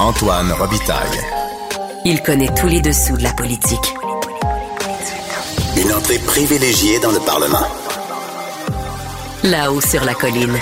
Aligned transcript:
Antoine 0.00 0.50
Robitaille. 0.52 1.20
Il 2.06 2.22
connaît 2.22 2.48
tous 2.58 2.68
les 2.68 2.80
dessous 2.80 3.18
de 3.18 3.22
la 3.22 3.34
politique. 3.34 3.94
Une 5.76 5.92
entrée 5.92 6.18
privilégiée 6.20 6.98
dans 7.00 7.12
le 7.12 7.18
Parlement. 7.18 7.66
Là-haut 9.44 9.82
sur 9.82 10.02
la 10.06 10.14
colline. 10.14 10.56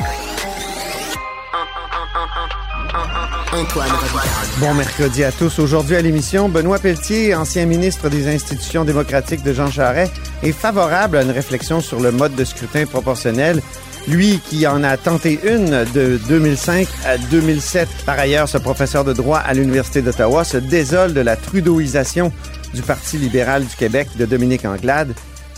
Antoine 3.52 3.90
Robitaille. 3.92 4.28
Bon 4.58 4.74
mercredi 4.74 5.22
à 5.22 5.30
tous. 5.30 5.60
Aujourd'hui 5.60 5.94
à 5.94 6.02
l'émission, 6.02 6.48
Benoît 6.48 6.80
Pelletier, 6.80 7.36
ancien 7.36 7.64
ministre 7.64 8.08
des 8.08 8.26
institutions 8.26 8.84
démocratiques 8.84 9.44
de 9.44 9.52
Jean 9.52 9.70
Charest, 9.70 10.14
est 10.42 10.50
favorable 10.50 11.16
à 11.16 11.22
une 11.22 11.30
réflexion 11.30 11.80
sur 11.80 12.00
le 12.00 12.10
mode 12.10 12.34
de 12.34 12.44
scrutin 12.44 12.86
proportionnel. 12.86 13.62
Lui 14.08 14.40
qui 14.48 14.66
en 14.66 14.82
a 14.84 14.96
tenté 14.96 15.38
une 15.44 15.84
de 15.92 16.18
2005 16.28 16.88
à 17.04 17.18
2007. 17.18 17.88
Par 18.06 18.18
ailleurs, 18.18 18.48
ce 18.48 18.56
professeur 18.56 19.04
de 19.04 19.12
droit 19.12 19.38
à 19.38 19.52
l'Université 19.52 20.00
d'Ottawa 20.00 20.44
se 20.44 20.56
désole 20.56 21.12
de 21.12 21.20
la 21.20 21.36
trudeauisation 21.36 22.32
du 22.72 22.80
Parti 22.80 23.18
libéral 23.18 23.64
du 23.64 23.76
Québec 23.76 24.08
de 24.18 24.24
Dominique 24.24 24.64
Anglade, 24.64 25.12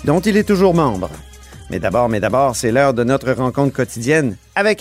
dont 0.05 0.19
il 0.19 0.37
est 0.37 0.45
toujours 0.45 0.75
membre. 0.75 1.11
Mais 1.71 1.78
d'abord, 1.78 2.09
mais 2.09 2.19
d'abord, 2.19 2.56
c'est 2.56 2.73
l'heure 2.73 2.93
de 2.93 3.05
notre 3.05 3.31
rencontre 3.31 3.73
quotidienne 3.73 4.34
avec 4.56 4.81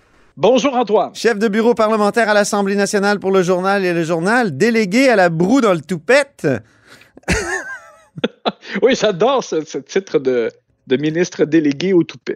Bonjour 0.37 0.75
Antoine. 0.75 1.13
Chef 1.13 1.37
de 1.37 1.47
bureau 1.47 1.73
parlementaire 1.73 2.29
à 2.29 2.33
l'Assemblée 2.33 2.75
nationale 2.75 3.19
pour 3.19 3.31
le 3.31 3.43
journal 3.43 3.83
et 3.83 3.93
le 3.93 4.03
journal, 4.03 4.55
délégué 4.55 5.09
à 5.09 5.15
la 5.15 5.29
broue 5.29 5.61
dans 5.61 5.73
le 5.73 5.81
toupette. 5.81 6.47
Oui, 8.81 8.93
j'adore 8.95 9.43
ce, 9.43 9.63
ce 9.65 9.77
titre 9.77 10.19
de, 10.19 10.49
de 10.87 10.97
ministre 10.97 11.45
délégué 11.45 11.93
au 11.93 12.03
toupet. 12.03 12.35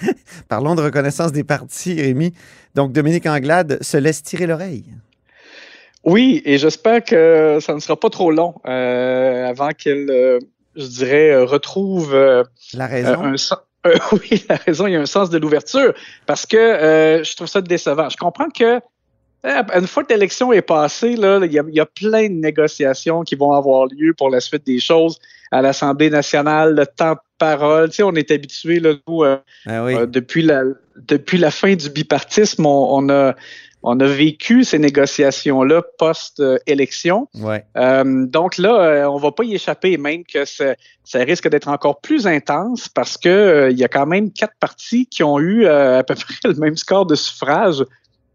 Parlons 0.48 0.74
de 0.74 0.82
reconnaissance 0.82 1.32
des 1.32 1.44
partis, 1.44 2.00
Rémi. 2.00 2.32
Donc, 2.74 2.92
Dominique 2.92 3.26
Anglade 3.26 3.78
se 3.82 3.96
laisse 3.96 4.22
tirer 4.22 4.46
l'oreille. 4.46 4.84
Oui, 6.04 6.42
et 6.44 6.58
j'espère 6.58 7.04
que 7.04 7.58
ça 7.60 7.74
ne 7.74 7.80
sera 7.80 7.98
pas 7.98 8.10
trop 8.10 8.30
long 8.32 8.54
euh, 8.66 9.46
avant 9.46 9.70
qu'elle, 9.70 10.10
euh, 10.10 10.38
je 10.76 10.86
dirais, 10.86 11.36
retrouve 11.42 12.14
euh, 12.14 12.42
La 12.74 12.86
raison. 12.86 13.22
un 13.22 13.36
sens. 13.36 13.58
Euh, 13.86 13.94
oui, 14.12 14.44
la 14.48 14.56
raison, 14.56 14.86
il 14.86 14.92
y 14.92 14.96
a 14.96 15.00
un 15.00 15.06
sens 15.06 15.30
de 15.30 15.38
l'ouverture 15.38 15.92
parce 16.26 16.46
que 16.46 16.56
euh, 16.56 17.24
je 17.24 17.34
trouve 17.36 17.48
ça 17.48 17.60
décevant. 17.60 18.08
Je 18.08 18.16
comprends 18.16 18.48
que 18.48 18.80
euh, 19.44 19.62
une 19.74 19.86
fois 19.88 20.04
que 20.04 20.12
l'élection 20.12 20.52
est 20.52 20.62
passée, 20.62 21.16
là, 21.16 21.40
il 21.42 21.52
y, 21.52 21.58
a, 21.58 21.64
il 21.66 21.74
y 21.74 21.80
a 21.80 21.86
plein 21.86 22.28
de 22.28 22.34
négociations 22.34 23.22
qui 23.22 23.34
vont 23.34 23.52
avoir 23.52 23.86
lieu 23.86 24.14
pour 24.16 24.30
la 24.30 24.40
suite 24.40 24.64
des 24.64 24.78
choses 24.78 25.18
à 25.50 25.60
l'Assemblée 25.62 26.10
nationale, 26.10 26.74
le 26.76 26.86
temps 26.86 27.12
de 27.14 27.18
parole. 27.38 27.88
Tu 27.90 27.96
sais, 27.96 28.02
on 28.04 28.14
est 28.14 28.30
habitué, 28.30 28.78
là, 28.78 28.92
nous, 29.08 29.24
euh, 29.24 29.36
Ah 29.66 29.84
oui. 29.84 29.94
euh, 29.96 30.06
depuis, 30.06 30.42
la, 30.42 30.62
depuis 30.96 31.38
la 31.38 31.50
fin 31.50 31.74
du 31.74 31.90
bipartisme, 31.90 32.64
on, 32.64 32.96
on 32.98 33.08
a, 33.10 33.34
on 33.82 33.98
a 34.00 34.06
vécu 34.06 34.64
ces 34.64 34.78
négociations-là 34.78 35.82
post-élection. 35.98 37.28
ouais. 37.40 37.64
Euh, 37.76 38.26
donc 38.26 38.58
là, 38.58 38.74
euh, 38.80 39.04
on 39.06 39.16
va 39.18 39.32
pas 39.32 39.44
y 39.44 39.54
échapper, 39.54 39.96
même 39.98 40.24
que 40.24 40.44
ça, 40.44 40.74
ça 41.04 41.18
risque 41.20 41.48
d'être 41.48 41.68
encore 41.68 42.00
plus 42.00 42.26
intense 42.26 42.88
parce 42.88 43.16
que 43.16 43.28
euh, 43.28 43.70
il 43.70 43.78
y 43.78 43.84
a 43.84 43.88
quand 43.88 44.06
même 44.06 44.32
quatre 44.32 44.54
partis 44.60 45.06
qui 45.06 45.22
ont 45.22 45.38
eu 45.38 45.64
euh, 45.66 45.98
à 46.00 46.02
peu 46.04 46.14
près 46.26 46.34
le 46.44 46.54
même 46.54 46.76
score 46.76 47.06
de 47.06 47.14
suffrage 47.14 47.84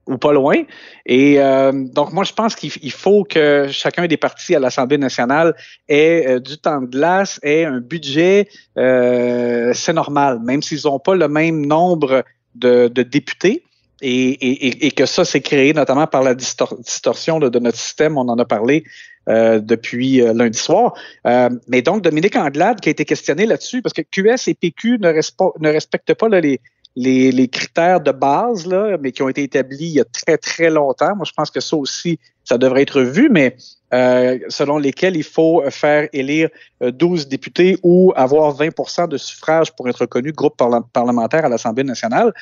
ou 0.07 0.17
pas 0.17 0.31
loin. 0.31 0.63
Et 1.05 1.35
euh, 1.41 1.71
donc 1.73 2.13
moi, 2.13 2.23
je 2.23 2.31
pense 2.31 2.55
qu'il 2.55 2.71
il 2.81 2.91
faut 2.91 3.25
que 3.25 3.67
chacun 3.69 4.07
des 4.07 4.15
partis 4.15 4.55
à 4.55 4.59
l'Assemblée 4.59 4.97
nationale 4.97 5.53
ait 5.89 6.25
euh, 6.27 6.39
du 6.39 6.57
temps 6.57 6.81
de 6.81 6.87
glace, 6.87 7.39
ait 7.43 7.65
un 7.65 7.79
budget. 7.79 8.47
euh, 8.77 9.71
C'est 9.73 9.93
normal, 9.93 10.39
même 10.43 10.61
s'ils 10.61 10.81
n'ont 10.85 10.99
pas 10.99 11.15
le 11.15 11.27
même 11.27 11.65
nombre 11.65 12.23
de, 12.55 12.87
de 12.87 13.03
députés. 13.03 13.63
Et, 14.01 14.29
et- 14.29 14.87
et- 14.87 14.91
que 14.91 15.05
ça, 15.05 15.25
c'est 15.25 15.41
créé 15.41 15.73
notamment 15.73 16.05
par 16.07 16.21
la 16.23 16.35
distor- 16.35 16.77
distorsion 16.83 17.39
là, 17.39 17.49
de 17.49 17.59
notre 17.59 17.77
système. 17.77 18.17
On 18.17 18.27
en 18.29 18.37
a 18.37 18.45
parlé 18.45 18.83
euh, 19.27 19.59
depuis 19.59 20.21
euh, 20.21 20.33
lundi 20.33 20.57
soir. 20.57 20.93
Euh, 21.25 21.49
mais 21.67 21.81
donc, 21.81 22.01
Dominique 22.03 22.35
Anglade 22.35 22.79
qui 22.79 22.89
a 22.89 22.91
été 22.91 23.05
questionné 23.05 23.45
là-dessus, 23.45 23.81
parce 23.81 23.93
que 23.93 24.01
QS 24.01 24.47
et 24.47 24.53
PQ 24.53 24.99
ne, 24.99 25.11
ne 25.11 25.69
respectent 25.69 26.13
pas 26.13 26.29
là, 26.29 26.39
les, 26.39 26.61
les, 26.97 27.31
les 27.31 27.47
critères 27.47 28.01
de 28.01 28.11
base, 28.11 28.65
là, 28.65 28.97
mais 28.99 29.11
qui 29.11 29.21
ont 29.21 29.29
été 29.29 29.43
établis 29.43 29.85
il 29.85 29.93
y 29.93 29.99
a 29.99 30.03
très, 30.03 30.35
très 30.35 30.71
longtemps. 30.71 31.15
Moi, 31.15 31.25
je 31.27 31.31
pense 31.31 31.51
que 31.51 31.59
ça 31.59 31.77
aussi, 31.77 32.19
ça 32.43 32.57
devrait 32.57 32.81
être 32.81 33.01
vu, 33.01 33.29
mais 33.29 33.55
euh, 33.93 34.39
selon 34.49 34.79
lesquels 34.79 35.15
il 35.15 35.23
faut 35.23 35.61
faire 35.69 36.09
élire 36.11 36.49
euh, 36.81 36.89
12 36.89 37.27
députés 37.27 37.77
ou 37.83 38.13
avoir 38.15 38.57
20% 38.57 39.09
de 39.09 39.17
suffrage 39.17 39.71
pour 39.75 39.87
être 39.87 40.01
reconnu 40.01 40.31
groupe 40.31 40.57
parlementaire 40.91 41.45
à 41.45 41.49
l'Assemblée 41.49 41.83
nationale. 41.83 42.33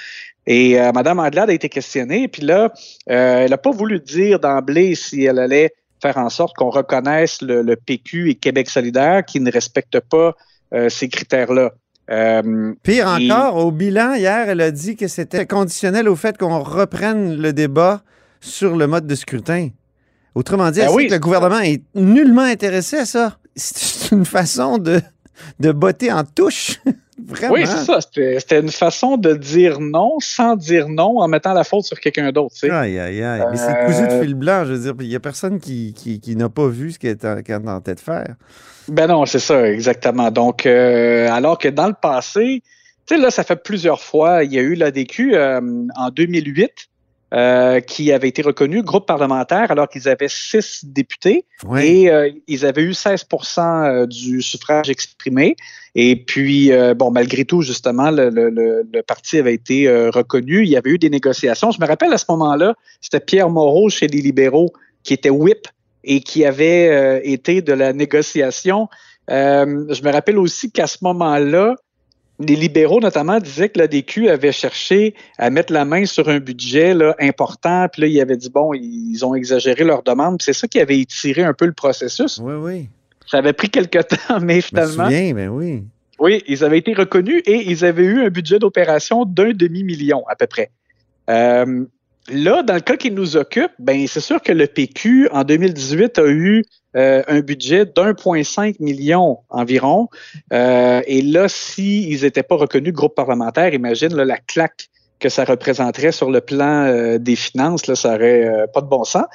Et 0.47 0.79
euh, 0.79 0.93
Mme 0.93 1.19
Anglade 1.19 1.49
a 1.49 1.53
été 1.53 1.67
questionnée, 1.67 2.29
puis 2.29 2.43
là, 2.43 2.71
euh, 3.09 3.43
elle 3.43 3.49
n'a 3.49 3.57
pas 3.57 3.71
voulu 3.71 3.99
dire 3.99 4.39
d'emblée 4.39 4.95
si 4.95 5.25
elle 5.25 5.39
allait 5.39 5.73
faire 6.01 6.17
en 6.17 6.29
sorte 6.29 6.55
qu'on 6.55 6.69
reconnaisse 6.69 7.41
le, 7.41 7.61
le 7.61 7.75
PQ 7.75 8.29
et 8.29 8.35
Québec 8.35 8.69
solidaire 8.69 9.25
qui 9.25 9.41
ne 9.41 9.51
respectent 9.51 9.99
pas 9.99 10.33
euh, 10.73 10.87
ces 10.87 11.09
critères-là. 11.09 11.73
Euh, 12.11 12.73
Pire 12.83 13.17
Et- 13.19 13.31
encore, 13.31 13.55
au 13.65 13.71
bilan, 13.71 14.13
hier, 14.13 14.49
elle 14.49 14.61
a 14.61 14.71
dit 14.71 14.95
que 14.95 15.07
c'était 15.07 15.45
conditionnel 15.45 16.07
au 16.07 16.15
fait 16.15 16.37
qu'on 16.37 16.59
reprenne 16.59 17.35
le 17.35 17.51
débat 17.53 18.01
sur 18.41 18.75
le 18.75 18.85
mode 18.87 19.07
de 19.07 19.15
scrutin. 19.15 19.69
Autrement 20.35 20.69
dit, 20.69 20.81
Ben 20.81 20.89
oui. 20.93 21.07
que 21.07 21.13
le 21.13 21.19
gouvernement 21.19 21.59
est 21.59 21.81
nullement 21.95 22.41
intéressé 22.43 22.97
à 22.97 23.05
ça. 23.05 23.37
C'est 23.55 24.11
une 24.13 24.25
façon 24.25 24.77
de, 24.77 25.01
de 25.59 25.71
botter 25.71 26.11
en 26.11 26.23
touche. 26.23 26.79
Vraiment. 27.27 27.53
oui, 27.53 27.65
c'est 27.65 27.85
ça. 27.85 27.99
C'était 28.01 28.59
une 28.59 28.69
façon 28.71 29.15
de 29.15 29.33
dire 29.33 29.79
non 29.79 30.15
sans 30.19 30.57
dire 30.57 30.89
non 30.89 31.19
en 31.19 31.27
mettant 31.29 31.53
la 31.53 31.63
faute 31.63 31.85
sur 31.85 31.97
quelqu'un 31.99 32.29
d'autre. 32.33 32.53
tu 32.53 32.67
sais. 32.67 32.69
Aïe, 32.69 32.99
aïe, 32.99 33.23
aïe. 33.23 33.41
Mais 33.51 33.55
c'est 33.57 33.71
Euh, 33.71 33.85
cousu 33.85 34.05
de 34.05 34.21
fil 34.21 34.33
blanc, 34.33 34.65
je 34.65 34.73
veux 34.73 34.79
dire. 34.79 34.93
Il 34.99 35.07
n'y 35.07 35.15
a 35.15 35.21
personne 35.21 35.59
qui, 35.61 35.93
qui, 35.93 36.19
qui 36.19 36.35
n'a 36.35 36.49
pas 36.49 36.67
vu 36.67 36.91
ce 36.91 36.99
qu'elle 36.99 37.11
est 37.11 37.25
en- 37.25 37.37
est 37.37 37.51
en 37.69 37.79
tête 37.79 37.97
de 37.99 38.03
faire. 38.03 38.35
Ben 38.89 39.07
non, 39.07 39.25
c'est 39.25 39.39
ça, 39.39 39.65
exactement. 39.71 40.29
Donc, 40.29 40.65
euh, 40.65 41.29
alors 41.31 41.57
que 41.57 41.69
dans 41.69 41.87
le 41.87 41.95
passé, 41.99 42.61
tu 43.07 43.15
sais, 43.15 43.21
là, 43.21 43.31
ça 43.31 43.43
fait 43.45 43.55
plusieurs 43.63 44.01
fois, 44.01 44.43
il 44.43 44.51
y 44.53 44.59
a 44.59 44.61
eu 44.61 44.75
l'ADQ 44.75 45.35
euh, 45.35 45.61
en 45.95 46.09
2008. 46.09 46.69
Euh, 47.35 47.79
qui 47.81 48.11
avait 48.13 48.29
été 48.29 48.41
reconnu 48.41 48.81
groupe 48.81 49.05
parlementaire 49.07 49.69
alors 49.69 49.89
qu'ils 49.89 50.07
avaient 50.07 50.29
six 50.29 50.85
députés 50.85 51.45
Ouais. 51.65 51.87
et 51.87 52.09
euh, 52.09 52.29
ils 52.47 52.65
avaient 52.65 52.83
eu 52.83 52.91
16% 52.91 53.59
euh, 53.59 54.05
du 54.05 54.41
suffrage 54.41 54.89
exprimé. 54.89 55.55
Et 55.95 56.15
puis, 56.15 56.71
euh, 56.71 56.93
bon, 56.93 57.11
malgré 57.11 57.43
tout, 57.45 57.61
justement, 57.61 58.09
le, 58.11 58.29
le- 58.29 58.49
le- 58.49 59.01
parti 59.03 59.37
avait 59.39 59.53
été 59.53 59.87
euh, 59.87 60.09
reconnu. 60.11 60.63
Il 60.63 60.69
y 60.69 60.77
avait 60.77 60.91
eu 60.91 60.97
des 60.97 61.09
négociations. 61.09 61.71
Je 61.71 61.81
me 61.81 61.87
rappelle 61.87 62.13
à 62.13 62.17
ce 62.17 62.25
moment-là, 62.29 62.73
c'était 63.01 63.19
Pierre 63.19 63.49
Moreau 63.49 63.89
chez 63.89 64.07
les 64.07 64.21
libéraux 64.21 64.71
qui 65.03 65.13
était 65.13 65.29
whip 65.29 65.67
et 66.03 66.21
qui 66.21 66.45
avait 66.45 67.21
été 67.29 67.61
de 67.61 67.73
la 67.73 67.91
négociation. 67.93 68.87
Euh, 69.31 69.85
je 69.89 70.01
me 70.03 70.11
rappelle 70.11 70.37
aussi 70.37 70.71
qu'à 70.71 70.87
ce 70.87 70.97
moment-là, 71.01 71.75
les 72.39 72.55
libéraux, 72.55 72.99
notamment, 72.99 73.39
disaient 73.39 73.69
que 73.69 73.79
l'ADQ 73.79 74.29
avait 74.29 74.51
cherché 74.51 75.15
à 75.37 75.49
mettre 75.49 75.71
la 75.71 75.85
main 75.85 76.05
sur 76.05 76.27
un 76.27 76.39
budget 76.39 76.93
là, 76.93 77.15
important. 77.19 77.87
Puis 77.91 78.01
là, 78.01 78.07
ils 78.07 78.19
avaient 78.19 78.37
dit, 78.37 78.49
bon, 78.49 78.73
ils 78.73 79.23
ont 79.23 79.35
exagéré 79.35 79.83
leur 79.83 80.03
demande. 80.03 80.41
C'est 80.41 80.53
ça 80.53 80.67
qui 80.67 80.79
avait 80.79 80.99
étiré 80.99 81.43
un 81.43 81.53
peu 81.53 81.65
le 81.65 81.73
processus. 81.73 82.39
Oui, 82.43 82.55
oui. 82.55 82.89
Ça 83.27 83.37
avait 83.37 83.53
pris 83.53 83.69
quelque 83.69 83.99
temps, 84.27 84.39
mais 84.41 84.61
finalement, 84.61 85.05
souviens, 85.05 85.33
ben 85.33 85.49
oui. 85.49 85.83
oui, 86.19 86.43
ils 86.47 86.63
avaient 86.63 86.77
été 86.77 86.93
reconnus 86.93 87.41
et 87.45 87.69
ils 87.69 87.85
avaient 87.85 88.03
eu 88.03 88.21
un 88.25 88.29
budget 88.29 88.59
d'opération 88.59 89.25
d'un 89.25 89.51
demi-million 89.51 90.23
à 90.27 90.35
peu 90.35 90.47
près. 90.47 90.71
Euh, 91.29 91.85
là, 92.29 92.63
dans 92.63 92.73
le 92.73 92.81
cas 92.81 92.97
qui 92.97 93.11
nous 93.11 93.37
occupe, 93.37 93.71
ben 93.79 94.07
c'est 94.07 94.21
sûr 94.21 94.41
que 94.41 94.51
le 94.51 94.67
PQ 94.67 95.29
en 95.31 95.43
2018 95.43 96.19
a 96.19 96.27
eu 96.27 96.63
euh, 96.95 97.23
un 97.27 97.41
budget 97.41 97.85
d'1,5 97.85 98.75
million 98.79 99.39
environ. 99.49 100.07
Euh, 100.53 101.01
et 101.07 101.21
là, 101.21 101.47
s'ils 101.47 102.21
n'étaient 102.21 102.43
pas 102.43 102.55
reconnus 102.55 102.93
groupe 102.93 103.15
parlementaire, 103.15 103.73
imagine 103.73 104.15
la 104.15 104.37
claque 104.37 104.89
que 105.19 105.29
ça 105.29 105.45
représenterait 105.45 106.11
sur 106.11 106.31
le 106.31 106.41
plan 106.41 106.85
euh, 106.85 107.17
des 107.17 107.35
finances, 107.35 107.87
là, 107.87 107.95
ça 107.95 108.15
aurait 108.15 108.45
euh, 108.45 108.67
pas 108.67 108.81
de 108.81 108.87
bon 108.87 109.03
sens. 109.03 109.25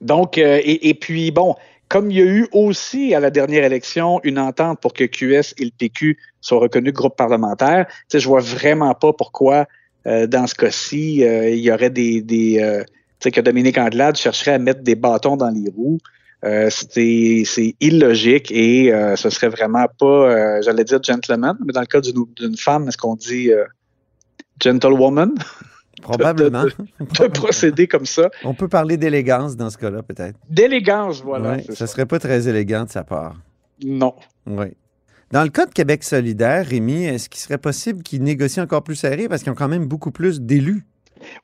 Donc, 0.00 0.38
et, 0.38 0.94
puis, 0.94 1.30
bon, 1.30 1.56
comme 1.88 2.10
il 2.10 2.16
y 2.16 2.22
a 2.22 2.24
eu 2.24 2.48
aussi 2.52 3.14
à 3.14 3.20
la 3.20 3.30
dernière 3.30 3.64
élection 3.64 4.18
une 4.22 4.38
entente 4.38 4.80
pour 4.80 4.94
que 4.94 5.04
QS 5.04 5.52
et 5.58 5.64
le 5.64 5.70
PQ 5.76 6.16
soient 6.40 6.60
reconnus 6.60 6.94
groupe 6.94 7.16
parlementaire, 7.16 7.86
je 8.10 8.26
vois 8.26 8.40
vraiment 8.40 8.94
pas 8.94 9.12
pourquoi, 9.12 9.66
euh, 10.06 10.26
dans 10.26 10.46
ce 10.46 10.54
cas-ci, 10.54 11.24
euh, 11.24 11.50
il 11.50 11.60
y 11.60 11.70
aurait 11.70 11.90
des, 11.90 12.22
des 12.22 12.60
euh, 12.62 12.82
tu 12.84 13.24
sais, 13.24 13.30
que 13.30 13.40
Dominique 13.40 13.78
Andelade 13.78 14.16
chercherait 14.16 14.52
à 14.52 14.58
mettre 14.58 14.82
des 14.82 14.94
bâtons 14.94 15.36
dans 15.36 15.50
les 15.50 15.70
roues. 15.70 15.98
C'est 16.42 17.74
illogique 17.80 18.50
et 18.50 18.90
ce 19.16 19.28
serait 19.28 19.50
vraiment 19.50 19.84
pas, 19.98 20.62
j'allais 20.62 20.84
dire 20.84 21.02
gentleman, 21.02 21.54
mais 21.66 21.74
dans 21.74 21.82
le 21.82 21.86
cas 21.86 22.00
d'une 22.00 22.56
femme, 22.56 22.88
est-ce 22.88 22.96
qu'on 22.96 23.14
dit 23.14 23.50
gentlewoman? 24.58 25.34
Probablement. 26.00 26.64
de 26.64 27.26
procéder 27.26 27.86
comme 27.86 28.06
ça? 28.06 28.30
On 28.42 28.54
peut 28.54 28.68
parler 28.68 28.96
d'élégance 28.96 29.54
dans 29.54 29.68
ce 29.68 29.76
cas-là, 29.76 30.02
peut-être. 30.02 30.38
D'élégance, 30.48 31.22
voilà. 31.22 31.56
Ouais, 31.56 31.64
ça. 31.74 31.86
serait 31.86 32.06
pas 32.06 32.18
très 32.18 32.48
élégant 32.48 32.84
de 32.84 32.90
sa 32.90 33.04
part. 33.04 33.36
Non. 33.84 34.14
Oui. 34.46 34.68
Dans 35.30 35.44
le 35.44 35.48
cas 35.48 35.64
de 35.64 35.72
Québec 35.72 36.02
solidaire, 36.02 36.66
Rémi, 36.66 37.04
est-ce 37.04 37.28
qu'il 37.28 37.40
serait 37.40 37.58
possible 37.58 38.02
qu'ils 38.02 38.22
négocient 38.24 38.64
encore 38.64 38.82
plus 38.82 38.96
serré 38.96 39.28
parce 39.28 39.44
qu'ils 39.44 39.52
ont 39.52 39.56
quand 39.56 39.68
même 39.68 39.86
beaucoup 39.86 40.10
plus 40.10 40.40
d'élus? 40.40 40.84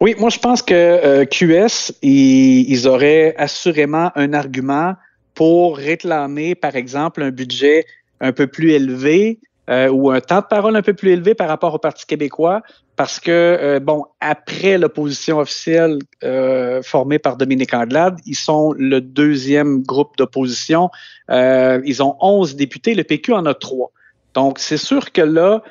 Oui, 0.01 0.17
moi 0.19 0.29
je 0.29 0.41
pense 0.41 0.61
que 0.61 0.75
euh, 0.75 1.25
QS, 1.25 1.93
ils, 2.03 2.89
auraient 2.89 3.37
assurément 3.37 4.11
un 4.17 4.33
argument 4.33 4.95
pour 5.35 5.77
réclamer, 5.77 6.57
par 6.57 6.75
exemple, 6.75 7.23
un 7.23 7.31
budget 7.31 7.85
un 8.21 8.33
peu 8.33 8.49
plus 8.49 8.73
élevé 8.73 9.39
euh, 9.71 9.89
ou 9.91 10.11
un 10.11 10.21
temps 10.21 10.41
de 10.41 10.47
parole 10.47 10.75
un 10.75 10.83
peu 10.83 10.95
plus 10.95 11.11
élevé 11.11 11.35
par 11.35 11.47
rapport 11.47 11.73
au 11.73 11.79
Parti 11.79 12.07
québécois, 12.07 12.63
parce 12.97 13.21
que, 13.21 13.31
euh, 13.31 13.79
bon, 13.79 14.05
après 14.21 14.79
l'opposition 14.79 15.39
officielle 15.39 15.99
euh, 16.25 16.83
formée 16.83 17.19
par 17.19 17.37
Dominique 17.37 17.75
Andelade, 17.75 18.19
ils 18.25 18.37
sont 18.37 18.73
le 18.73 19.01
deuxième 19.03 19.83
groupe 19.83 20.17
d'opposition. 20.17 20.91
Euh, 21.31 21.81
ils 21.85 22.03
ont 22.03 22.17
11 22.21 22.57
députés, 22.57 22.95
le 22.95 23.05
PQ 23.05 23.35
en 23.35 23.45
a 23.45 23.55
trois. 23.55 23.93
Donc, 24.33 24.59
c'est 24.59 24.79
sûr 24.79 25.13
que 25.13 25.21
là, 25.21 25.63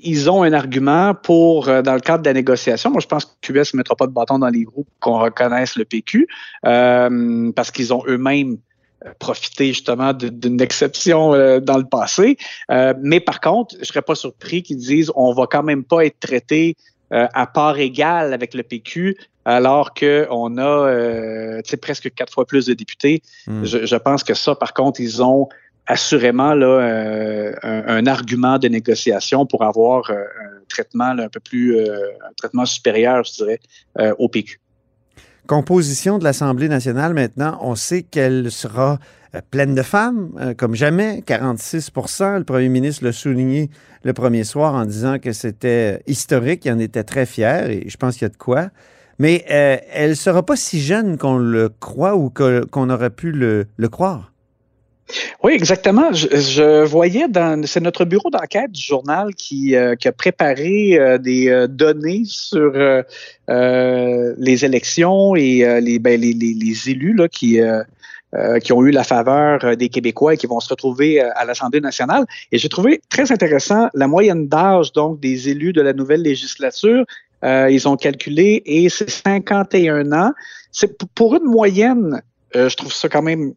ils 0.00 0.30
ont 0.30 0.42
un 0.42 0.52
argument 0.54 1.14
pour, 1.14 1.66
dans 1.66 1.94
le 1.94 2.00
cadre 2.00 2.24
de 2.24 2.28
la 2.28 2.34
négociation, 2.34 2.90
moi 2.90 3.00
je 3.00 3.06
pense 3.06 3.24
que 3.24 3.30
QS 3.40 3.72
ne 3.72 3.76
mettra 3.76 3.94
pas 3.94 4.08
de 4.08 4.12
bâton 4.12 4.40
dans 4.40 4.48
les 4.48 4.64
pour 4.64 4.84
qu'on 4.98 5.20
reconnaisse 5.20 5.76
le 5.76 5.84
PQ, 5.84 6.26
parce 6.62 7.70
qu'ils 7.70 7.94
ont 7.94 8.02
eux-mêmes 8.08 8.58
euh, 9.04 9.10
profité 9.18 9.68
justement 9.68 10.12
d'une 10.12 10.60
exception 10.60 11.34
euh, 11.34 11.60
dans 11.60 11.78
le 11.78 11.84
passé. 11.84 12.36
Euh, 12.70 12.94
mais 13.02 13.20
par 13.20 13.40
contre, 13.40 13.76
je 13.80 13.84
serais 13.84 14.02
pas 14.02 14.14
surpris 14.14 14.62
qu'ils 14.62 14.78
disent 14.78 15.10
on 15.14 15.32
va 15.32 15.46
quand 15.46 15.62
même 15.62 15.84
pas 15.84 16.04
être 16.04 16.20
traité 16.20 16.76
euh, 17.12 17.26
à 17.34 17.46
part 17.46 17.78
égale 17.78 18.32
avec 18.32 18.54
le 18.54 18.62
PQ, 18.62 19.16
alors 19.44 19.92
qu'on 19.92 20.56
a 20.56 20.62
euh, 20.62 21.60
presque 21.80 22.14
quatre 22.14 22.32
fois 22.32 22.46
plus 22.46 22.66
de 22.66 22.74
députés. 22.74 23.22
Hmm. 23.46 23.64
Je, 23.64 23.84
je 23.86 23.96
pense 23.96 24.24
que 24.24 24.34
ça, 24.34 24.54
par 24.54 24.72
contre, 24.72 25.00
ils 25.00 25.22
ont 25.22 25.48
assurément 25.86 26.54
là, 26.54 26.66
euh, 26.66 27.52
un, 27.62 27.82
un 27.86 28.06
argument 28.06 28.58
de 28.58 28.68
négociation 28.68 29.46
pour 29.46 29.62
avoir 29.64 30.10
un 30.10 30.62
traitement 30.68 31.12
là, 31.12 31.24
un 31.24 31.28
peu 31.28 31.40
plus, 31.40 31.76
euh, 31.76 32.08
un 32.28 32.32
traitement 32.36 32.64
supérieur, 32.64 33.24
je 33.24 33.32
dirais, 33.32 33.60
euh, 33.98 34.14
au 34.18 34.28
PQ. 34.28 34.61
Composition 35.46 36.18
de 36.18 36.24
l'Assemblée 36.24 36.68
nationale 36.68 37.14
maintenant, 37.14 37.58
on 37.62 37.74
sait 37.74 38.02
qu'elle 38.02 38.52
sera 38.52 38.98
euh, 39.34 39.40
pleine 39.50 39.74
de 39.74 39.82
femmes, 39.82 40.30
euh, 40.40 40.54
comme 40.54 40.74
jamais, 40.74 41.22
46% 41.26 42.38
Le 42.38 42.44
premier 42.44 42.68
ministre 42.68 43.04
l'a 43.04 43.12
souligné 43.12 43.68
le 44.04 44.12
premier 44.12 44.44
soir 44.44 44.74
en 44.74 44.84
disant 44.84 45.18
que 45.18 45.32
c'était 45.32 46.02
historique, 46.06 46.64
il 46.64 46.72
en 46.72 46.78
était 46.78 47.02
très 47.02 47.26
fier, 47.26 47.70
et 47.70 47.88
je 47.88 47.96
pense 47.96 48.14
qu'il 48.14 48.22
y 48.22 48.26
a 48.26 48.28
de 48.28 48.36
quoi. 48.36 48.68
Mais 49.18 49.44
euh, 49.50 49.76
elle 49.92 50.10
ne 50.10 50.14
sera 50.14 50.44
pas 50.44 50.56
si 50.56 50.80
jeune 50.80 51.18
qu'on 51.18 51.38
le 51.38 51.68
croit 51.68 52.16
ou 52.16 52.30
qu'on 52.30 52.90
aurait 52.90 53.10
pu 53.10 53.32
le 53.32 53.66
croire. 53.88 54.31
Oui, 55.42 55.52
exactement. 55.52 56.12
Je, 56.12 56.28
je 56.28 56.84
voyais 56.84 57.28
dans 57.28 57.66
c'est 57.66 57.80
notre 57.80 58.04
bureau 58.04 58.30
d'enquête 58.30 58.72
du 58.72 58.80
journal 58.80 59.34
qui, 59.34 59.74
euh, 59.76 59.94
qui 59.94 60.08
a 60.08 60.12
préparé 60.12 60.98
euh, 60.98 61.18
des 61.18 61.48
euh, 61.48 61.66
données 61.66 62.22
sur 62.24 62.72
euh, 62.74 63.02
euh, 63.50 64.34
les 64.38 64.64
élections 64.64 65.36
et 65.36 65.64
euh, 65.64 65.80
les, 65.80 65.98
ben, 65.98 66.20
les, 66.20 66.32
les, 66.32 66.90
élus 66.90 67.14
là, 67.14 67.28
qui, 67.28 67.60
qui 68.64 68.72
ont 68.72 68.82
eu 68.82 68.90
la 68.90 69.04
faveur 69.04 69.76
des 69.76 69.88
Québécois 69.88 70.34
et 70.34 70.36
qui 70.36 70.46
vont 70.46 70.60
se 70.60 70.68
retrouver 70.68 71.20
à 71.20 71.44
l'Assemblée 71.44 71.80
nationale. 71.80 72.24
Et 72.50 72.58
j'ai 72.58 72.68
trouvé 72.68 73.00
très 73.10 73.30
intéressant 73.30 73.88
la 73.94 74.08
moyenne 74.08 74.48
d'âge 74.48 74.92
donc 74.92 75.20
des 75.20 75.50
élus 75.50 75.72
de 75.72 75.82
la 75.82 75.92
nouvelle 75.92 76.22
législature. 76.22 77.04
Ils 77.44 77.88
ont 77.88 77.96
calculé 77.96 78.62
et 78.64 78.88
c'est 78.88 79.10
51 79.10 80.12
ans. 80.12 80.32
C'est 80.72 80.96
pour 81.14 81.36
une 81.36 81.44
moyenne, 81.44 82.22
euh, 82.56 82.68
je 82.68 82.76
trouve 82.76 82.92
ça 82.92 83.08
quand 83.08 83.22
même 83.22 83.52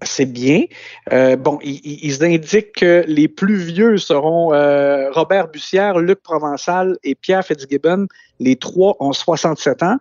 assez 0.00 0.26
bien. 0.26 0.64
Euh, 1.12 1.36
bon, 1.36 1.58
ils, 1.62 1.80
ils- 1.84 2.22
indiquent 2.24 2.72
que 2.72 3.04
les 3.06 3.28
plus 3.28 3.56
vieux 3.56 3.96
seront 3.98 4.52
euh, 4.52 5.10
Robert 5.10 5.48
Bussière, 5.48 5.98
Luc 5.98 6.20
Provençal 6.22 6.96
et 7.04 7.14
Pierre 7.14 7.44
Fitzgibbon. 7.44 8.06
Les 8.38 8.56
trois 8.56 8.94
ont 9.00 9.12
67 9.12 9.82
ans. 9.82 9.96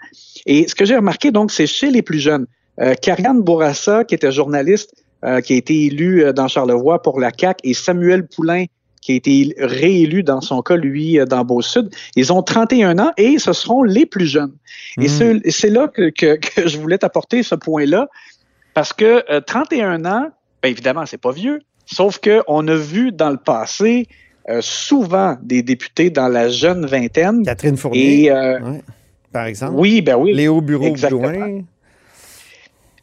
Et 0.46 0.68
ce 0.68 0.76
que 0.76 0.84
j'ai 0.86 0.96
remarqué, 0.98 1.32
donc, 1.32 1.52
c'est 1.52 1.68
chez 1.68 1.90
les 1.92 2.02
plus 2.02 2.20
jeunes. 2.20 2.46
Euh, 2.82 2.94
Karianne 2.96 3.42
Bourassa, 3.42 4.04
qui 4.04 4.16
était 4.16 4.32
journaliste, 4.34 4.94
euh, 5.24 5.40
qui 5.40 5.54
a 5.54 5.56
été 5.56 5.86
élu 5.86 6.24
euh, 6.26 6.34
dans 6.34 6.48
Charlevoix 6.50 7.02
pour 7.02 7.20
la 7.22 7.32
CAQ, 7.36 7.62
et 7.64 7.74
Samuel 7.74 8.28
Poulain, 8.28 8.66
qui 9.02 9.14
a 9.14 9.16
été 9.16 9.56
réélu 9.60 10.24
dans 10.24 10.42
son 10.42 10.62
cas, 10.62 10.76
lui, 10.76 11.20
euh, 11.20 11.26
dans 11.26 11.46
Beau-Sud. 11.46 11.90
Ils 12.18 12.34
ont 12.34 12.42
31 12.44 13.00
ans 13.00 13.12
et 13.18 13.40
ce 13.40 13.54
seront 13.54 13.84
les 13.84 14.06
plus 14.06 14.26
jeunes. 14.28 14.52
Et 15.00 15.06
Mm. 15.06 15.08
ce- 15.08 15.42
c'est 15.52 15.70
là 15.70 15.88
que, 15.88 16.10
que- 16.10 16.36
que 16.36 16.68
je 16.68 16.78
voulais 16.78 16.98
t'apporter 16.98 17.44
ce 17.44 17.56
point-là, 17.56 18.08
parce 18.76 18.94
que 18.94 19.24
euh, 19.32 19.42
31 19.42 20.06
ans, 20.06 20.30
bien 20.62 20.72
évidemment, 20.72 21.08
c'est 21.08 21.18
pas 21.18 21.32
vieux, 21.32 21.62
sauf 21.88 22.20
qu'on 22.20 22.68
a 22.68 22.76
vu 22.76 23.12
dans 23.12 23.32
le 23.32 23.38
passé 23.38 24.08
euh, 24.50 24.60
souvent 24.62 25.36
des 25.42 25.64
députés 25.64 26.12
dans 26.12 26.28
la 26.28 26.50
jeune 26.50 26.86
vingtaine. 26.86 27.44
Catherine 27.44 27.78
Fournier, 27.78 28.26
Et 28.26 28.32
euh, 28.32 28.60
ouais, 28.60 28.82
par 29.32 29.46
exemple. 29.46 29.74
oui, 29.78 30.02
ben 30.04 30.16
oui. 30.18 30.34
Léo 30.36 30.62
Bureau 30.62 30.86
exactement. 30.86 31.30
Blouin. 31.32 31.62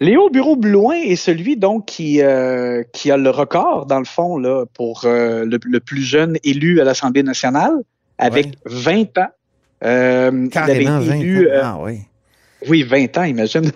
Léo 0.00 0.30
Bureau 0.30 0.56
Blouin 0.56 0.94
est 0.96 1.16
celui 1.16 1.56
donc 1.56 1.86
qui, 1.86 2.22
euh, 2.22 2.82
qui 2.92 3.10
a 3.10 3.16
le 3.16 3.30
record, 3.30 3.86
dans 3.86 3.98
le 4.00 4.04
fond, 4.04 4.36
là, 4.36 4.64
pour 4.74 5.02
euh, 5.04 5.44
le, 5.44 5.58
le 5.64 5.80
plus 5.80 6.02
jeune 6.02 6.36
élu 6.42 6.80
à 6.80 6.84
l'Assemblée 6.84 7.22
nationale, 7.22 7.72
avec 8.18 8.46
Ouais. 8.46 8.52
20 8.66 9.18
ans. 9.18 9.28
Euh, 9.84 10.30
il 10.32 10.36
avait 10.38 10.48
Carrément 10.48 11.00
été 11.00 11.08
20 11.08 11.14
élu, 11.16 11.48
ans. 11.48 11.50
euh, 11.52 11.60
Ah 11.62 11.78
oui. 11.82 11.98
oui, 12.68 12.82
20 12.82 13.18
ans, 13.18 13.22
imagine. 13.24 13.70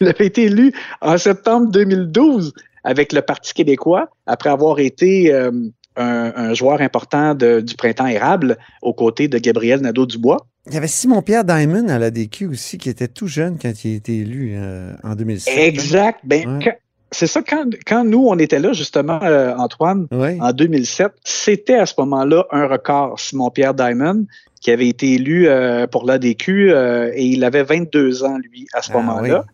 Il 0.02 0.08
avait 0.08 0.26
été 0.26 0.44
élu 0.44 0.72
en 1.02 1.18
septembre 1.18 1.70
2012 1.70 2.52
avec 2.84 3.12
le 3.12 3.20
Parti 3.20 3.52
québécois, 3.52 4.08
après 4.26 4.48
avoir 4.48 4.78
été 4.78 5.32
euh, 5.34 5.50
un, 5.96 6.32
un 6.34 6.54
joueur 6.54 6.80
important 6.80 7.34
de- 7.34 7.60
du 7.60 7.74
printemps 7.74 8.06
érable 8.06 8.56
aux 8.80 8.94
côtés 8.94 9.28
de 9.28 9.36
Gabriel 9.38 9.80
Nadeau-Dubois. 9.80 10.46
Il 10.66 10.74
y 10.74 10.76
avait 10.78 10.86
Simon-Pierre 10.86 11.44
Diamond 11.44 11.88
à 11.88 11.98
la 11.98 12.10
DQ 12.10 12.46
aussi, 12.46 12.78
qui 12.78 12.88
était 12.88 13.08
tout 13.08 13.26
jeune 13.26 13.58
quand 13.60 13.84
il 13.84 13.92
a 13.92 13.96
été 13.96 14.16
élu 14.18 14.54
euh, 14.56 14.92
en 15.02 15.14
2007. 15.14 15.54
hein. 15.54 15.60
Exact. 15.62 16.20
Ben, 16.24 16.58
Ouais. 16.64 16.78
c'est 17.10 17.26
ça, 17.26 17.42
quand, 17.42 17.66
quand 17.86 18.04
nous, 18.04 18.26
on 18.26 18.38
était 18.38 18.58
là, 18.60 18.72
justement, 18.72 19.20
euh, 19.22 19.54
Antoine, 19.56 20.06
en 20.10 20.52
2007, 20.52 21.12
c'était 21.24 21.74
à 21.76 21.84
ce 21.86 21.94
moment-là 21.98 22.46
un 22.50 22.66
record. 22.66 23.18
Simon-Pierre 23.20 23.74
Diamond, 23.74 24.24
qui 24.62 24.70
avait 24.70 24.88
été 24.88 25.14
élu 25.14 25.48
euh, 25.48 25.86
pour 25.86 26.06
l'ADQ, 26.06 26.70
et 27.14 27.24
il 27.24 27.44
avait 27.44 27.62
22 27.64 28.24
ans, 28.24 28.38
lui, 28.38 28.66
à 28.72 28.80
ce 28.80 28.90
Ah, 28.92 28.96
moment-là. 28.98 29.44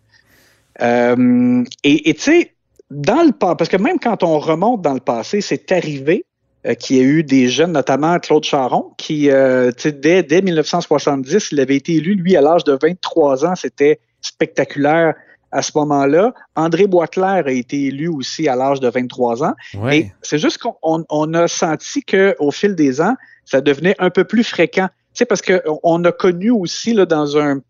Euh, 0.83 1.65
et 1.85 2.15
tu 2.15 2.21
sais, 2.21 2.53
dans 2.91 3.23
le 3.25 3.33
pas, 3.33 3.55
parce 3.57 3.69
que 3.71 3.77
même 3.77 3.99
quand 3.99 4.23
on 4.23 4.39
remonte 4.39 4.83
dans 4.83 4.95
le 4.95 5.01
passé, 5.01 5.41
c'est 5.41 5.73
arrivé 5.73 6.25
euh, 6.67 6.75
qu'il 6.75 6.97
y 6.97 7.01
a 7.01 7.03
eu 7.03 7.23
des 7.23 7.49
jeunes, 7.49 7.73
notamment 7.73 8.19
Claude 8.19 8.45
Charon, 8.45 8.93
qui, 8.97 9.31
euh, 9.31 9.71
tu 9.73 9.83
sais, 9.85 9.93
dès, 9.93 10.23
dès 10.23 10.43
1970, 10.43 11.49
il 11.53 11.61
avait 11.61 11.77
été 11.77 11.95
élu, 11.95 12.15
lui, 12.15 12.37
à 12.37 12.41
l'âge 12.41 12.65
de 12.65 12.79
23 12.81 13.45
ans. 13.47 13.55
C'était 13.57 14.01
spectaculaire 14.21 15.15
à 15.53 15.63
ce 15.63 15.73
moment-là. 15.77 16.35
André 16.55 16.87
Boisclair 16.87 17.45
a 17.47 17.53
été 17.53 17.85
élu 17.87 18.09
aussi 18.09 18.49
à 18.49 18.57
l'âge 18.57 18.81
de 18.81 18.89
23 18.89 19.45
ans. 19.45 19.55
Ouais. 19.81 19.99
Et 19.99 20.13
c'est 20.23 20.39
juste 20.39 20.59
qu'on 20.59 21.05
on- 21.09 21.35
a 21.35 21.49
senti 21.49 22.03
qu'au 22.03 22.51
fil 22.51 22.75
des 22.75 23.01
ans, 23.01 23.15
ça 23.45 23.61
devenait 23.61 23.95
un 23.99 24.11
peu 24.11 24.25
plus 24.25 24.45
fréquent. 24.45 24.89
Tu 25.15 25.21
sais, 25.21 25.25
parce 25.25 25.43
qu'on 25.43 25.81
on 25.83 26.05
a 26.05 26.13
connu 26.13 26.51
aussi 26.51 26.93
là, 26.93 27.07
dans 27.07 27.39
un 27.39 27.61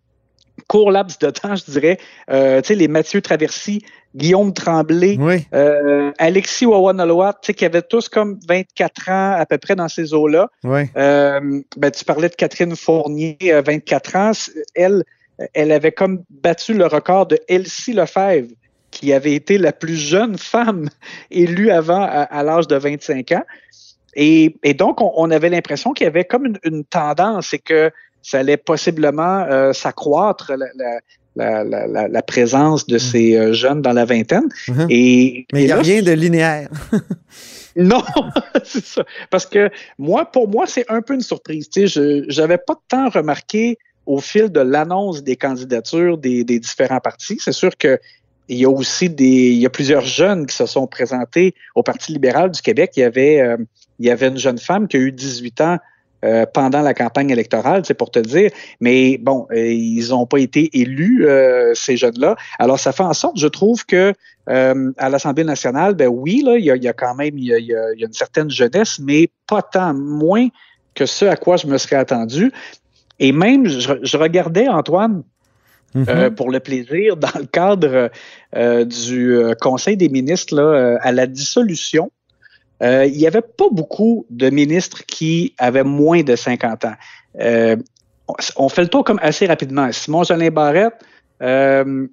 court 0.68 0.90
laps 0.90 1.18
de 1.18 1.30
temps, 1.30 1.54
je 1.56 1.70
dirais, 1.70 1.98
euh, 2.30 2.60
tu 2.60 2.68
sais, 2.68 2.74
les 2.74 2.88
Mathieu 2.88 3.20
Traversy, 3.22 3.84
Guillaume 4.14 4.52
Tremblay, 4.52 5.16
Oui. 5.20 5.46
euh, 5.54 6.10
Alexis 6.18 6.66
Wawanaloa, 6.66 7.34
tu 7.34 7.46
sais, 7.48 7.54
qui 7.54 7.64
avaient 7.64 7.82
tous 7.82 8.08
comme 8.08 8.38
24 8.48 9.08
ans 9.10 9.32
à 9.38 9.46
peu 9.46 9.58
près 9.58 9.76
dans 9.76 9.88
ces 9.88 10.14
eaux-là. 10.14 10.48
Oui. 10.64 10.82
Euh, 10.96 11.60
ben, 11.76 11.90
tu 11.90 12.04
parlais 12.04 12.28
de 12.28 12.34
Catherine 12.34 12.74
Fournier, 12.74 13.36
euh, 13.44 13.62
24 13.64 14.16
ans. 14.16 14.32
C- 14.32 14.52
Elle, 14.74 15.04
elle 15.52 15.70
avait 15.72 15.92
comme 15.92 16.22
battu 16.30 16.72
le 16.74 16.86
record 16.86 17.26
de 17.26 17.38
Elsie 17.48 17.92
Lefebvre, 17.92 18.48
qui 18.90 19.12
avait 19.12 19.34
été 19.34 19.58
la 19.58 19.72
plus 19.72 19.96
jeune 19.96 20.38
femme 20.38 20.88
élue 21.30 21.70
avant 21.70 22.00
à, 22.02 22.22
à 22.22 22.42
l'âge 22.42 22.66
de 22.68 22.76
25 22.76 23.32
ans. 23.32 23.44
Et, 24.18 24.56
et 24.62 24.72
donc, 24.72 25.02
on, 25.02 25.12
on 25.14 25.30
avait 25.30 25.50
l'impression 25.50 25.92
qu'il 25.92 26.04
y 26.04 26.08
avait 26.08 26.24
comme 26.24 26.46
une, 26.46 26.58
une 26.64 26.84
tendance 26.84 27.52
et 27.52 27.58
que 27.58 27.90
ça 28.26 28.40
allait 28.40 28.56
possiblement 28.56 29.44
euh, 29.48 29.72
s'accroître 29.72 30.52
la, 30.56 30.66
la, 31.36 31.62
la, 31.86 32.08
la- 32.08 32.22
présence 32.22 32.84
de 32.88 32.98
ces 32.98 33.36
euh, 33.36 33.52
jeunes 33.52 33.82
dans 33.82 33.92
la 33.92 34.04
vingtaine. 34.04 34.48
Mhm. 34.66 34.86
Et, 34.90 35.46
Mais 35.52 35.62
il 35.62 35.66
n'y 35.66 35.72
a 35.72 35.76
là, 35.76 35.82
rien 35.82 36.02
de 36.02 36.10
linéaire. 36.10 36.68
non, 37.76 38.02
c'est 38.64 38.84
ça. 38.84 39.04
Parce 39.30 39.46
que 39.46 39.70
moi, 39.96 40.24
pour 40.24 40.48
moi, 40.48 40.66
c'est 40.66 40.84
un 40.88 41.02
peu 41.02 41.14
une 41.14 41.20
surprise. 41.20 41.68
Tu 41.70 41.82
sais, 41.82 41.86
je 41.86 42.24
j'avais 42.26 42.58
pas 42.58 42.74
tant 42.88 43.10
remarqué 43.10 43.78
au 44.06 44.18
fil 44.18 44.50
de 44.50 44.60
l'annonce 44.60 45.22
des 45.22 45.36
candidatures 45.36 46.18
des, 46.18 46.42
des 46.42 46.58
différents 46.58 47.00
partis. 47.00 47.38
C'est 47.40 47.52
sûr 47.52 47.76
que 47.76 48.00
il 48.48 48.58
y 48.58 48.64
a 48.64 48.70
aussi 48.70 49.08
des, 49.08 49.24
il 49.52 49.58
y 49.58 49.66
a 49.66 49.70
plusieurs 49.70 50.04
jeunes 50.04 50.46
qui 50.46 50.56
se 50.56 50.66
sont 50.66 50.88
présentés 50.88 51.54
au 51.76 51.84
Parti 51.84 52.12
libéral 52.12 52.50
du 52.50 52.60
Québec. 52.60 52.90
Il 52.96 53.00
y 53.00 53.04
avait, 53.04 53.40
euh, 53.40 53.56
il 54.00 54.06
y 54.06 54.10
avait 54.10 54.28
une 54.28 54.38
jeune 54.38 54.58
femme 54.58 54.88
qui 54.88 54.96
a 54.96 55.00
eu 55.00 55.12
18 55.12 55.60
ans 55.60 55.78
euh, 56.24 56.46
pendant 56.46 56.80
la 56.82 56.94
campagne 56.94 57.30
électorale, 57.30 57.82
c'est 57.84 57.94
pour 57.94 58.10
te 58.10 58.18
dire. 58.18 58.50
Mais 58.80 59.18
bon, 59.18 59.46
euh, 59.52 59.68
ils 59.68 60.08
n'ont 60.10 60.26
pas 60.26 60.38
été 60.38 60.70
élus, 60.72 61.26
euh, 61.26 61.72
ces 61.74 61.96
jeunes-là. 61.96 62.36
Alors, 62.58 62.78
ça 62.78 62.92
fait 62.92 63.02
en 63.02 63.14
sorte, 63.14 63.38
je 63.38 63.48
trouve 63.48 63.84
que 63.84 64.12
à 64.48 65.08
l'Assemblée 65.08 65.42
nationale, 65.42 65.94
ben 65.94 66.06
oui, 66.06 66.40
là, 66.44 66.56
il 66.56 66.64
y 66.64 66.70
a, 66.70 66.76
il 66.76 66.84
y 66.84 66.88
a 66.88 66.92
quand 66.92 67.16
même 67.16 67.36
il 67.36 67.46
y 67.46 67.52
a, 67.52 67.58
y 67.58 68.04
une 68.04 68.12
certaine 68.12 68.48
jeunesse, 68.48 69.00
mais 69.00 69.28
pas 69.48 69.60
tant, 69.60 69.92
moins 69.92 70.46
que 70.94 71.04
ce 71.04 71.24
à 71.24 71.34
quoi 71.34 71.56
je 71.56 71.66
me 71.66 71.76
serais 71.78 71.96
attendu. 71.96 72.52
Et 73.18 73.32
même, 73.32 73.66
je, 73.66 73.94
je 74.02 74.16
regardais 74.16 74.68
Antoine 74.68 75.24
Mhm. 75.96 76.04
euh, 76.08 76.30
pour 76.30 76.50
le 76.50 76.60
plaisir 76.60 77.16
dans 77.16 77.38
le 77.38 77.46
cadre 77.46 78.10
euh, 78.54 78.84
du 78.84 79.38
Conseil 79.60 79.96
des 79.96 80.10
ministres 80.10 80.54
là, 80.54 80.62
euh, 80.62 80.98
à 81.00 81.10
la 81.12 81.26
dissolution. 81.26 82.10
Euh, 82.82 83.06
il 83.06 83.16
n'y 83.16 83.26
avait 83.26 83.42
pas 83.42 83.68
beaucoup 83.70 84.26
de 84.30 84.50
ministres 84.50 85.02
qui 85.06 85.54
avaient 85.58 85.84
moins 85.84 86.22
de 86.22 86.36
50 86.36 86.84
ans. 86.84 86.94
Euh, 87.40 87.76
on- 88.56 88.68
fait 88.68 88.82
le 88.82 88.88
tour 88.88 89.04
comme 89.04 89.18
assez 89.22 89.46
rapidement. 89.46 89.90
Simon 89.92 90.24
Jolin 90.24 90.50
Barrette, 90.50 90.94
euh, 91.42 92.06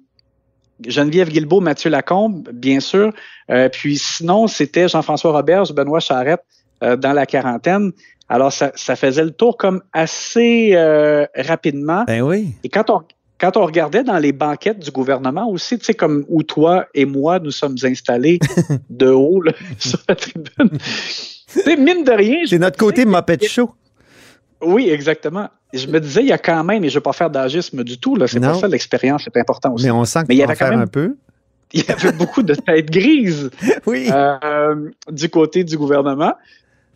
Geneviève 0.86 1.28
Guilbeault, 1.30 1.60
Mathieu 1.60 1.90
Lacombe, 1.90 2.48
bien 2.52 2.80
sûr. 2.80 3.12
Euh, 3.50 3.68
puis 3.68 3.98
sinon, 3.98 4.46
c'était 4.46 4.88
Jean-François 4.88 5.32
Roberge, 5.32 5.72
Benoît 5.72 6.00
Charette 6.00 6.42
euh, 6.82 6.96
dans 6.96 7.12
la 7.12 7.26
quarantaine. 7.26 7.92
Alors, 8.28 8.52
ça, 8.52 8.72
ça 8.74 8.96
faisait 8.96 9.24
le 9.24 9.30
tour 9.30 9.56
comme 9.56 9.82
assez 9.92 10.70
euh, 10.74 11.26
rapidement. 11.36 12.04
Ben 12.06 12.22
oui. 12.22 12.54
Et 12.64 12.68
quand 12.68 12.88
on, 12.90 13.02
quand 13.38 13.56
on 13.56 13.64
regardait 13.66 14.04
dans 14.04 14.18
les 14.18 14.32
banquettes 14.32 14.78
du 14.78 14.90
gouvernement 14.90 15.48
aussi, 15.50 15.78
tu 15.78 15.84
sais, 15.84 15.94
comme 15.94 16.24
où 16.28 16.42
toi 16.42 16.86
et 16.94 17.04
moi, 17.04 17.38
nous 17.40 17.50
sommes 17.50 17.76
installés 17.82 18.38
de 18.90 19.08
haut 19.08 19.42
là, 19.42 19.52
sur 19.78 19.98
la 20.08 20.14
tribune. 20.14 20.78
Tu 20.78 21.60
sais, 21.60 21.76
mine 21.76 22.04
de 22.04 22.12
rien. 22.12 22.38
C'est 22.46 22.58
notre 22.58 22.78
côté 22.78 23.04
Muppet 23.04 23.38
Show. 23.46 23.70
Oui, 24.62 24.88
exactement. 24.88 25.48
Je 25.72 25.86
me 25.88 25.98
disais, 26.00 26.20
il 26.22 26.28
y 26.28 26.32
a 26.32 26.38
quand 26.38 26.62
même, 26.64 26.84
et 26.84 26.88
je 26.88 26.94
ne 26.94 26.98
veux 26.98 27.02
pas 27.02 27.12
faire 27.12 27.28
d'agisme 27.30 27.82
du 27.84 27.98
tout, 27.98 28.14
là, 28.16 28.26
c'est 28.28 28.38
pas 28.40 28.54
ça 28.54 28.68
l'expérience, 28.68 29.22
c'est 29.24 29.36
important 29.40 29.74
aussi. 29.74 29.84
Mais 29.86 29.90
on 29.90 30.04
sent 30.04 30.20
Mais 30.28 30.36
il 30.36 30.38
y 30.38 30.42
avait 30.42 30.54
quand 30.56 30.70
même- 30.70 30.80
un 30.80 30.86
peu. 30.86 31.16
Il 31.72 31.84
y 31.84 31.90
avait 31.90 32.12
beaucoup 32.12 32.44
de 32.44 32.54
têtes 32.54 32.88
grises 32.90 33.50
Oui. 33.86 34.08
euh, 34.12 34.90
du 35.10 35.28
côté 35.28 35.64
du 35.64 35.76
gouvernement. 35.76 36.34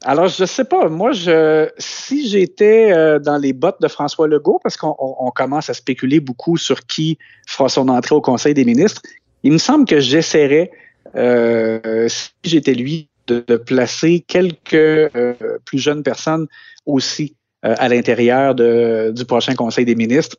Alors, 0.05 0.29
je 0.29 0.45
sais 0.45 0.65
pas, 0.65 0.89
moi, 0.89 1.13
je, 1.13 1.69
si 1.79 2.29
j'étais 2.29 2.93
euh, 2.93 3.19
dans 3.19 3.37
les 3.37 3.53
bottes 3.53 3.81
de 3.81 3.89
François 3.89 4.29
Legault, 4.29 4.61
parce 4.63 4.77
qu'on 4.77 4.95
on- 4.99 5.17
on 5.21 5.31
commence 5.31 5.69
à 5.71 5.75
spéculer 5.75 6.21
beaucoup 6.21 6.57
sur 6.57 6.87
qui 6.87 7.19
fera 7.47 7.69
son 7.69 7.89
entrée 7.89 8.15
au 8.15 8.21
Conseil 8.21 8.55
des 8.55 8.65
ministres, 8.65 9.03
il 9.43 9.53
me 9.53 9.59
semble 9.59 9.87
que 9.87 9.99
j'essaierais, 10.01 10.71
euh, 11.17 12.09
si 12.09 12.31
j'étais 12.45 12.75
lui, 12.75 13.09
de, 13.27 13.45
de 13.47 13.57
placer 13.57 14.25
quelques 14.27 14.75
euh, 14.75 15.35
plus 15.65 15.79
jeunes 15.79 16.03
personnes 16.03 16.47
aussi 16.87 17.35
euh, 17.65 17.75
à 17.79 17.89
l'intérieur 17.89 18.55
du 18.55 19.25
prochain 19.27 19.55
Conseil 19.55 19.85
des 19.85 19.95
ministres. 19.97 20.37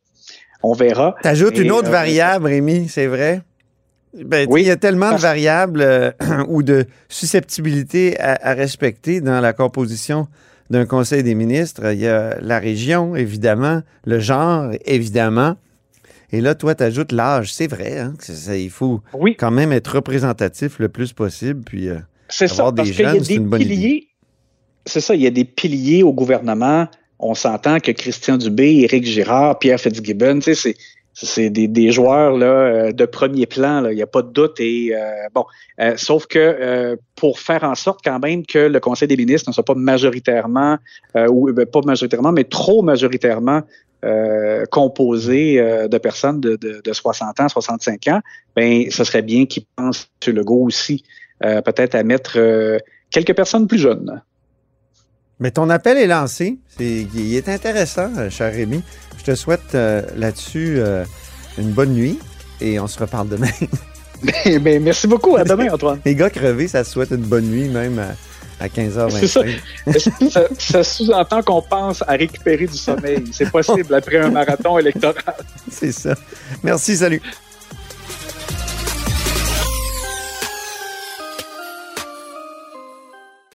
On 0.64 0.74
verra. 0.74 1.16
T'ajoutes 1.22 1.58
une 1.58 1.72
autre 1.72 1.90
variable, 1.90 2.48
Rémi, 2.48 2.88
c'est 2.90 3.08
vrai? 3.08 3.42
Ben, 4.18 4.48
Oui. 4.50 4.62
il 4.62 4.68
y 4.68 4.72
a 4.72 4.76
tellement 4.76 5.14
de 5.14 5.20
variables 5.20 5.82
euh, 5.82 6.12
ou 6.48 6.64
de 6.64 6.86
susceptibilité 7.10 8.20
à, 8.20 8.38
à 8.42 8.54
respecter 8.54 9.22
dans 9.22 9.40
la 9.40 9.54
composition 9.54 10.28
d'un 10.70 10.86
conseil 10.86 11.24
des 11.24 11.36
ministres. 11.36 11.94
Il 11.94 12.00
y 12.00 12.08
a 12.08 12.38
la 12.42 12.60
région, 12.60 13.16
évidemment, 13.16 13.82
le 14.06 14.20
genre, 14.20 14.72
évidemment. 14.86 15.56
Et 16.32 16.42
là, 16.42 16.54
toi, 16.56 16.76
tu 16.76 16.84
ajoutes 16.84 17.12
l'âge. 17.12 17.54
C'est 17.54 17.68
vrai, 17.68 18.00
hein, 18.00 18.14
ça- 18.20 18.56
il 18.56 18.70
faut 18.70 19.02
Oui. 19.14 19.36
quand 19.38 19.52
même 19.52 19.72
être 19.72 19.96
représentatif 19.96 20.78
le 20.80 20.90
plus 20.90 21.14
possible. 21.14 21.62
Puis, 21.66 21.90
euh, 21.90 21.98
C'est 22.30 22.48
ça, 22.48 22.72
des 22.72 22.76
parce 22.78 22.92
qu'il 22.92 23.02
y 23.02 23.06
a 23.06 23.12
jeunes, 23.14 23.24
c'est 23.24 23.30
des 23.30 23.36
une 23.36 23.48
bonne 23.48 23.62
idée. 23.62 23.70
piliers. 23.76 24.08
C'est 24.86 25.02
ça, 25.02 25.16
il 25.16 25.22
y 25.22 25.28
a 25.28 25.32
des 25.32 25.46
piliers 25.46 26.04
au 26.04 26.14
gouvernement. 26.14 26.88
On 27.20 27.34
s'entend 27.36 27.80
que 27.80 27.92
Christian 27.92 28.38
Dubé, 28.38 28.78
Éric 28.82 29.06
Girard, 29.06 29.60
Pierre 29.60 29.80
Fitzgibbon, 29.80 30.36
tu 30.40 30.54
sais, 30.54 30.56
c'est 30.56 30.76
c'est 31.14 31.50
des, 31.50 31.68
des 31.68 31.92
joueurs 31.92 32.38
là, 32.38 32.46
euh, 32.46 32.92
de 32.92 33.06
premier 33.06 33.46
plan, 33.46 33.86
il 33.90 33.96
n'y 33.96 34.02
a 34.02 34.08
pas 34.08 34.22
de 34.22 34.32
doute. 34.32 34.60
Et 34.60 34.96
euh, 34.96 35.28
bon, 35.34 35.46
euh, 35.80 35.94
sauf 35.98 36.28
que 36.28 36.40
euh, 36.40 36.96
pour 37.16 37.40
faire 37.40 37.64
en 37.64 37.76
sorte 37.76 38.00
quand 38.04 38.20
même 38.20 38.46
que 38.46 38.60
le 38.60 38.80
Conseil 38.80 39.08
des 39.08 39.18
ministres 39.18 39.50
ne 39.50 39.54
soit 39.54 39.66
pas 39.66 39.76
majoritairement, 39.76 40.78
euh, 41.16 41.28
ou 41.28 41.52
ben, 41.52 41.66
pas 41.66 41.82
majoritairement, 41.84 42.32
mais 42.32 42.46
trop 42.46 42.82
majoritairement 42.82 43.62
euh, 44.06 44.66
composé 44.72 45.58
de 45.90 45.98
personnes 45.98 46.40
de, 46.40 46.56
de, 46.56 46.82
de 46.84 46.94
60 46.94 47.40
ans, 47.42 47.50
65 47.50 48.08
ans, 48.08 48.22
ben 48.56 48.90
ce 48.90 49.04
serait 49.04 49.22
bien 49.22 49.46
qu'ils 49.46 49.66
pensent, 49.76 50.10
M. 50.26 50.36
Legault 50.36 50.64
aussi, 50.64 51.04
peut-être 51.42 51.96
à 51.96 52.04
mettre 52.04 52.40
quelques 53.12 53.36
personnes 53.36 53.68
plus 53.68 53.80
jeunes. 53.80 54.22
Mais 55.40 55.52
ton 55.52 55.70
appel 55.70 55.98
est 55.98 56.08
lancé. 56.08 56.58
C'est, 56.78 57.08
il 57.14 57.36
est 57.36 57.48
intéressant, 57.48 58.12
euh, 58.18 58.30
cher 58.30 58.52
Rémi. 58.52 58.84
Je 59.18 59.24
te 59.24 59.36
souhaite 59.36 59.74
euh, 59.74 60.02
là-dessus 60.16 60.76
euh, 60.78 61.06
une 61.58 61.72
bonne 61.72 61.94
nuit 61.94 62.20
et 62.60 62.80
on 62.80 62.88
se 62.88 63.00
reparle 63.00 63.30
demain. 63.30 63.50
Ben, 64.22 64.60
ben, 64.60 64.84
merci 64.84 65.08
beaucoup. 65.08 65.38
À 65.38 65.46
demain, 65.46 65.72
Antoine. 65.72 66.02
Les 66.04 66.14
gars 66.14 66.30
crevés, 66.30 66.68
ça 66.68 66.84
se 66.84 66.92
souhaite 66.92 67.12
une 67.12 67.24
bonne 67.24 67.46
nuit 67.46 67.70
même 67.70 67.98
à, 68.00 68.10
à 68.62 68.68
15h25. 68.68 69.12
C'est 69.18 69.28
ça. 69.28 70.30
ça, 70.30 70.48
ça 70.58 70.84
sous-entend 70.84 71.42
qu'on 71.42 71.62
pense 71.62 72.02
à 72.02 72.12
récupérer 72.16 72.68
du 72.68 72.76
sommeil. 72.78 73.24
C'est 73.32 73.50
possible 73.50 73.96
après 73.96 74.18
un 74.18 74.30
marathon 74.30 74.78
électoral. 74.78 75.36
C'est 75.72 75.94
ça. 75.94 76.16
Merci, 76.64 76.98
salut. 76.98 77.22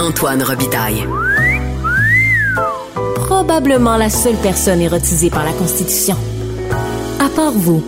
Antoine 0.00 0.42
Robitaille. 0.42 1.04
Probablement 3.16 3.98
la 3.98 4.08
seule 4.08 4.36
personne 4.36 4.80
érotisée 4.80 5.28
par 5.28 5.44
la 5.44 5.52
Constitution. 5.52 6.16
À 7.20 7.28
part 7.28 7.52
vous. 7.52 7.82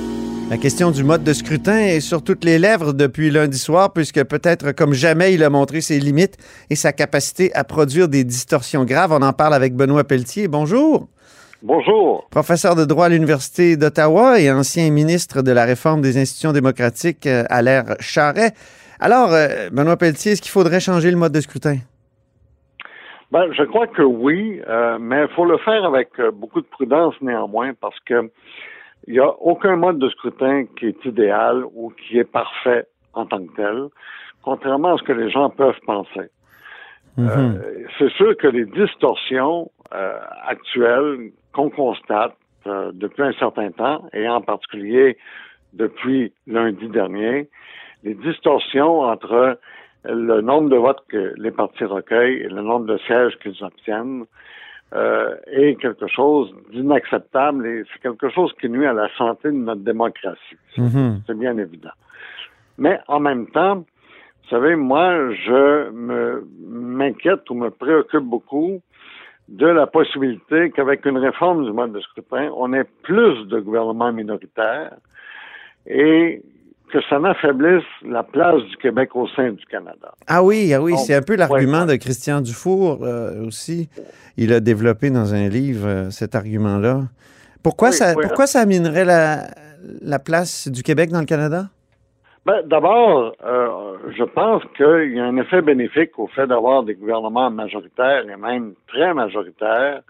La 0.50 0.59
question 0.59 0.90
du 0.90 1.04
mode 1.04 1.25
de 1.25 1.33
scrutin 1.33 1.78
est 1.78 2.00
sur 2.00 2.23
toutes 2.23 2.45
les 2.45 2.59
lèvres 2.59 2.92
depuis 2.92 3.31
lundi 3.31 3.57
soir, 3.57 3.95
puisque 3.95 4.23
peut-être 4.25 4.73
comme 4.73 4.92
jamais 4.92 5.33
il 5.33 5.42
a 5.42 5.49
montré 5.49 5.81
ses 5.81 5.99
limites 6.00 6.37
et 6.69 6.76
sa 6.76 6.92
capacité 6.92 7.50
à 7.54 7.64
produire 7.64 8.09
des 8.09 8.25
distorsions 8.25 8.85
graves. 8.85 9.12
On 9.12 9.23
en 9.23 9.33
parle 9.33 9.54
avec 9.54 9.75
Benoît 9.75 10.04
Pelletier. 10.04 10.49
Bonjour. 10.49 11.09
Bonjour. 11.62 12.28
Professeur 12.28 12.75
de 12.75 12.85
droit 12.85 13.07
à 13.07 13.09
l'Université 13.09 13.78
d'Ottawa 13.78 14.38
et 14.38 14.50
ancien 14.50 14.90
ministre 14.90 15.40
de 15.40 15.50
la 15.50 15.64
Réforme 15.64 16.02
des 16.02 16.19
institutions 16.19 16.52
démocratiques 16.52 17.26
euh, 17.26 17.45
à 17.49 17.62
l'ère 17.62 17.97
Charret. 18.00 18.52
Alors, 19.00 19.33
euh, 19.33 19.71
Benoît 19.73 19.97
Pelletier, 19.97 20.33
est-ce 20.33 20.42
qu'il 20.42 20.50
faudrait 20.50 20.78
changer 20.78 21.11
le 21.11 21.16
mode 21.16 21.33
de 21.33 21.40
scrutin? 21.40 21.78
Ben, 23.33 23.51
je 23.53 23.62
crois 23.65 23.87
que 23.87 24.03
oui, 24.03 24.61
euh, 24.69 24.99
mais 25.01 25.23
il 25.23 25.29
faut 25.35 25.47
le 25.47 25.57
faire 25.59 25.85
avec 25.85 26.11
beaucoup 26.35 26.61
de 26.61 26.67
prudence 26.67 27.15
néanmoins 27.23 27.73
parce 27.81 27.99
que 28.01 28.31
il 29.07 29.15
n'y 29.15 29.21
a 29.21 29.31
aucun 29.41 29.77
mode 29.77 29.99
de 29.99 30.09
scrutin 30.11 30.67
qui 30.79 30.87
est 30.87 31.05
idéal 31.05 31.65
ou 31.75 31.91
qui 31.91 32.19
est 32.19 32.31
parfait 32.31 32.87
en 33.15 33.27
tant 33.27 33.45
que 33.45 33.55
tel, 33.57 33.89
contrairement 34.43 34.95
à 34.95 34.99
ce 34.99 35.03
que 35.03 35.12
les 35.12 35.31
gens 35.31 35.51
peuvent 35.51 35.81
penser. 35.87 36.31
Mhm. 37.17 37.29
euh, 37.29 37.87
c'est 37.99 38.11
sûr 38.12 38.37
que 38.37 38.47
les 38.47 38.65
distorsions 38.65 39.71
euh, 39.93 40.19
actuelles 40.47 41.33
qu'on 41.53 41.69
constate 41.69 42.35
euh, 42.67 42.91
depuis 42.95 43.23
un 43.23 43.33
certain 43.33 43.71
temps, 43.71 44.03
et 44.15 44.27
en 44.29 44.41
particulier 44.41 45.19
depuis 45.75 46.33
lundi 46.47 46.89
dernier, 46.89 47.49
les 48.03 48.15
distorsions 48.15 49.01
entre 49.01 49.59
le 50.04 50.40
nombre 50.40 50.68
de 50.68 50.76
votes 50.76 51.04
que 51.09 51.35
les 51.37 51.50
partis 51.50 51.85
recueillent 51.85 52.42
et 52.42 52.49
le 52.49 52.62
nombre 52.62 52.87
de 52.87 52.99
sièges 52.99 53.37
qu'ils 53.42 53.62
obtiennent 53.62 54.25
euh, 54.94 55.37
est 55.47 55.80
quelque 55.80 56.06
chose 56.06 56.52
d'inacceptable 56.73 57.66
et 57.66 57.85
c'est 57.92 58.02
quelque 58.02 58.28
chose 58.30 58.52
qui 58.61 58.68
nuit 58.68 58.87
à 58.87 58.92
la 58.92 59.09
santé 59.16 59.49
de 59.49 59.56
notre 59.56 59.82
démocratie. 59.82 60.59
Mhm. 60.76 61.23
C'est 61.26 61.38
bien 61.38 61.56
évident. 61.56 61.97
Mais 62.78 62.99
en 63.09 63.21
même 63.21 63.47
temps, 63.49 63.76
vous 63.76 64.49
savez, 64.50 64.76
moi, 64.76 65.32
je 65.32 65.90
me 65.90 66.47
m'inquiète 66.66 67.49
ou 67.49 67.54
me 67.54 67.71
préoccupe 67.71 68.25
beaucoup 68.25 68.80
de 69.49 69.66
la 69.66 69.87
possibilité 69.87 70.71
qu'avec 70.71 71.04
une 71.06 71.18
réforme 71.18 71.64
du 71.64 71.73
mode 71.73 71.92
de 71.92 72.00
scrutin, 72.00 72.50
on 72.56 72.73
ait 72.73 72.87
plus 73.02 73.47
de 73.47 73.61
gouvernements 73.61 74.12
minoritaires 74.12 74.97
et 75.87 76.42
que 76.92 76.99
ça 77.08 77.18
n'affaiblisse 77.18 77.84
la 78.04 78.22
place 78.22 78.62
du 78.64 78.76
Québec 78.76 79.16
au 79.16 79.26
sein 79.28 79.50
du 79.50 79.64
Canada. 79.66 80.12
Ah 80.26 80.42
oui, 80.42 80.74
ah 80.74 80.83
oui, 80.83 80.96
c'est 80.98 81.14
un 81.14 81.22
peu 81.22 81.37
l'argument 81.37 81.87
ouais. 81.87 81.92
de 81.92 81.96
Christian 81.96 82.40
Dufour 82.42 82.98
euh, 83.02 83.46
aussi. 83.46 83.88
Il 84.37 84.52
a 84.52 84.61
développé 84.61 85.11
dans 85.11 85.33
un 85.35 85.48
livre 85.48 85.87
euh, 85.87 86.11
cet 86.11 86.35
argument-là. 86.35 87.02
Pourquoi, 87.62 87.88
Oui, 87.88 87.94
ça, 87.94 88.14
oui. 88.14 88.22
pourquoi 88.22 88.46
ça 88.46 88.66
minerait 88.66 89.07
la, 89.07 89.46
la 90.02 90.18
place 90.18 90.68
du 90.68 90.83
Québec 90.83 91.11
dans 91.11 91.20
le 91.20 91.26
Canada? 91.26 91.64
Ben, 92.44 92.61
D'abord, 92.66 93.35
euh, 93.44 93.96
je 94.16 94.24
pense 94.24 94.62
qu'il 94.76 95.14
y 95.16 95.20
a 95.20 95.24
un 95.24 95.37
effet 95.37 95.62
bénéfique 95.62 96.18
au 96.18 96.26
fait 96.26 96.46
d'avoir 96.46 96.83
des 96.83 96.94
gouvernements 96.94 97.50
majoritaires 97.50 98.28
et 98.28 98.37
même 98.37 98.74
très 98.88 99.14
majoritaires, 99.14 100.02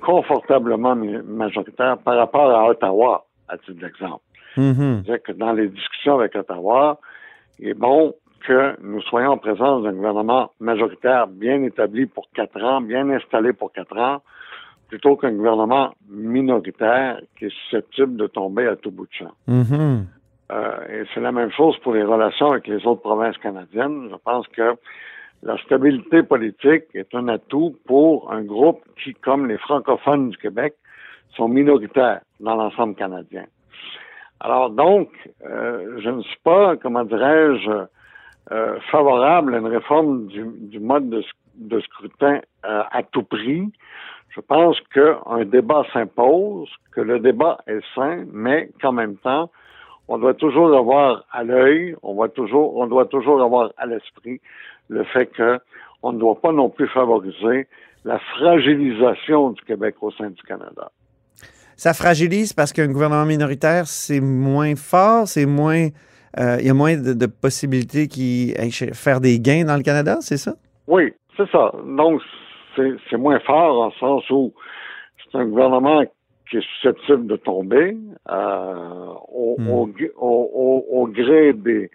confortablement 0.00 0.94
majoritaires 0.94 1.98
par 1.98 2.16
rapport 2.16 2.50
à 2.50 2.68
Ottawa, 2.68 3.24
à 3.48 3.58
titre 3.58 3.80
d'exemple. 3.80 4.23
Mhm. 4.56 5.02
C'est-à-dire 5.04 5.22
que 5.22 5.32
dans 5.32 5.52
les 5.52 5.68
discussions 5.68 6.18
avec 6.18 6.34
Ottawa, 6.34 6.98
il 7.58 7.68
est 7.68 7.74
bon 7.74 8.14
que 8.46 8.76
nous 8.82 9.00
soyons 9.02 9.32
en 9.32 9.38
présence 9.38 9.82
d'un 9.82 9.92
gouvernement 9.92 10.50
majoritaire 10.60 11.26
bien 11.26 11.62
établi 11.62 12.06
pour 12.06 12.28
quatre 12.34 12.62
ans, 12.62 12.80
bien 12.80 13.08
installé 13.10 13.52
pour 13.52 13.72
quatre 13.72 13.96
ans, 13.96 14.22
plutôt 14.88 15.16
qu'un 15.16 15.32
gouvernement 15.32 15.94
minoritaire 16.08 17.20
qui 17.38 17.46
est 17.46 17.54
susceptible 17.64 18.16
de 18.16 18.26
tomber 18.26 18.66
à 18.66 18.76
tout 18.76 18.90
bout 18.90 19.06
de 19.06 19.12
champ. 19.12 19.32
Mhm. 19.46 20.06
Euh, 20.52 20.76
et 20.88 21.04
c'est 21.12 21.20
la 21.20 21.32
même 21.32 21.50
chose 21.52 21.76
pour 21.78 21.94
les 21.94 22.04
relations 22.04 22.50
avec 22.52 22.66
les 22.66 22.86
autres 22.86 23.00
provinces 23.00 23.38
canadiennes. 23.38 24.08
Je 24.10 24.16
pense 24.16 24.46
que 24.48 24.74
la 25.42 25.56
stabilité 25.58 26.22
politique 26.22 26.84
est 26.94 27.14
un 27.14 27.28
atout 27.28 27.76
pour 27.86 28.30
un 28.30 28.42
groupe 28.42 28.82
qui, 29.02 29.14
comme 29.14 29.46
les 29.46 29.58
francophones 29.58 30.30
du 30.30 30.36
Québec, 30.36 30.74
sont 31.36 31.48
minoritaires 31.48 32.20
dans 32.40 32.54
l'ensemble 32.54 32.94
canadien. 32.94 33.44
Alors 34.44 34.68
donc, 34.68 35.08
euh, 35.46 35.98
je 36.02 36.10
ne 36.10 36.20
suis 36.20 36.38
pas, 36.44 36.76
comment 36.76 37.02
dirais-je, 37.04 37.70
euh, 38.52 38.78
favorable 38.92 39.54
à 39.54 39.58
une 39.58 39.66
réforme 39.68 40.26
du, 40.26 40.44
du 40.68 40.80
mode 40.80 41.08
de, 41.08 41.22
sc- 41.22 41.32
de 41.54 41.80
scrutin 41.80 42.40
euh, 42.66 42.82
à 42.92 43.02
tout 43.02 43.22
prix. 43.22 43.72
Je 44.36 44.40
pense 44.42 44.78
qu'un 44.92 45.46
débat 45.46 45.84
s'impose, 45.94 46.68
que 46.92 47.00
le 47.00 47.20
débat 47.20 47.56
est 47.66 47.80
sain, 47.94 48.24
mais 48.34 48.68
qu'en 48.82 48.92
même 48.92 49.16
temps, 49.16 49.48
on 50.08 50.18
doit 50.18 50.34
toujours 50.34 50.76
avoir 50.76 51.24
à 51.32 51.42
l'œil, 51.42 51.96
on 52.02 52.12
doit 52.14 52.28
toujours, 52.28 52.76
on 52.76 52.86
doit 52.86 53.06
toujours 53.06 53.40
avoir 53.40 53.70
à 53.78 53.86
l'esprit 53.86 54.42
le 54.90 55.04
fait 55.04 55.24
que 55.28 55.58
on 56.02 56.12
ne 56.12 56.18
doit 56.18 56.38
pas 56.38 56.52
non 56.52 56.68
plus 56.68 56.88
favoriser 56.88 57.66
la 58.04 58.18
fragilisation 58.18 59.52
du 59.52 59.62
Québec 59.62 59.94
au 60.02 60.10
sein 60.10 60.28
du 60.28 60.42
Canada. 60.42 60.90
Ça 61.76 61.92
fragilise 61.94 62.52
parce 62.52 62.72
qu'un 62.72 62.86
gouvernement 62.88 63.24
minoritaire, 63.26 63.86
c'est 63.86 64.20
moins 64.20 64.74
fort, 64.76 65.26
c'est 65.28 65.46
moins. 65.46 65.88
euh, 66.38 66.56
Il 66.60 66.66
y 66.66 66.70
a 66.70 66.74
moins 66.74 66.96
de, 66.96 67.12
de 67.12 67.26
possibilités 67.26 68.08
qui 68.08 68.54
faire 68.92 69.20
des 69.20 69.40
gains 69.40 69.64
dans 69.64 69.76
le 69.76 69.82
Canada, 69.82 70.18
c'est 70.20 70.36
ça? 70.36 70.54
Oui, 70.86 71.12
c'est 71.36 71.48
ça. 71.50 71.72
Donc, 71.84 72.20
c'est 72.76 73.16
moins 73.16 73.40
fort 73.40 73.82
en 73.82 73.90
sens 73.92 74.28
où 74.30 74.52
c'est 75.22 75.38
un 75.38 75.46
gouvernement 75.46 76.02
qui 76.50 76.58
est 76.58 76.64
susceptible 76.74 77.26
de 77.26 77.36
tomber 77.36 77.96
euh, 78.30 79.06
au, 79.32 79.56
Hmm. 79.58 79.68
au, 79.68 79.90
au- 80.18 80.50
au- 80.52 80.86
au 81.02 81.06
gré 81.06 81.52
des, 81.54 81.90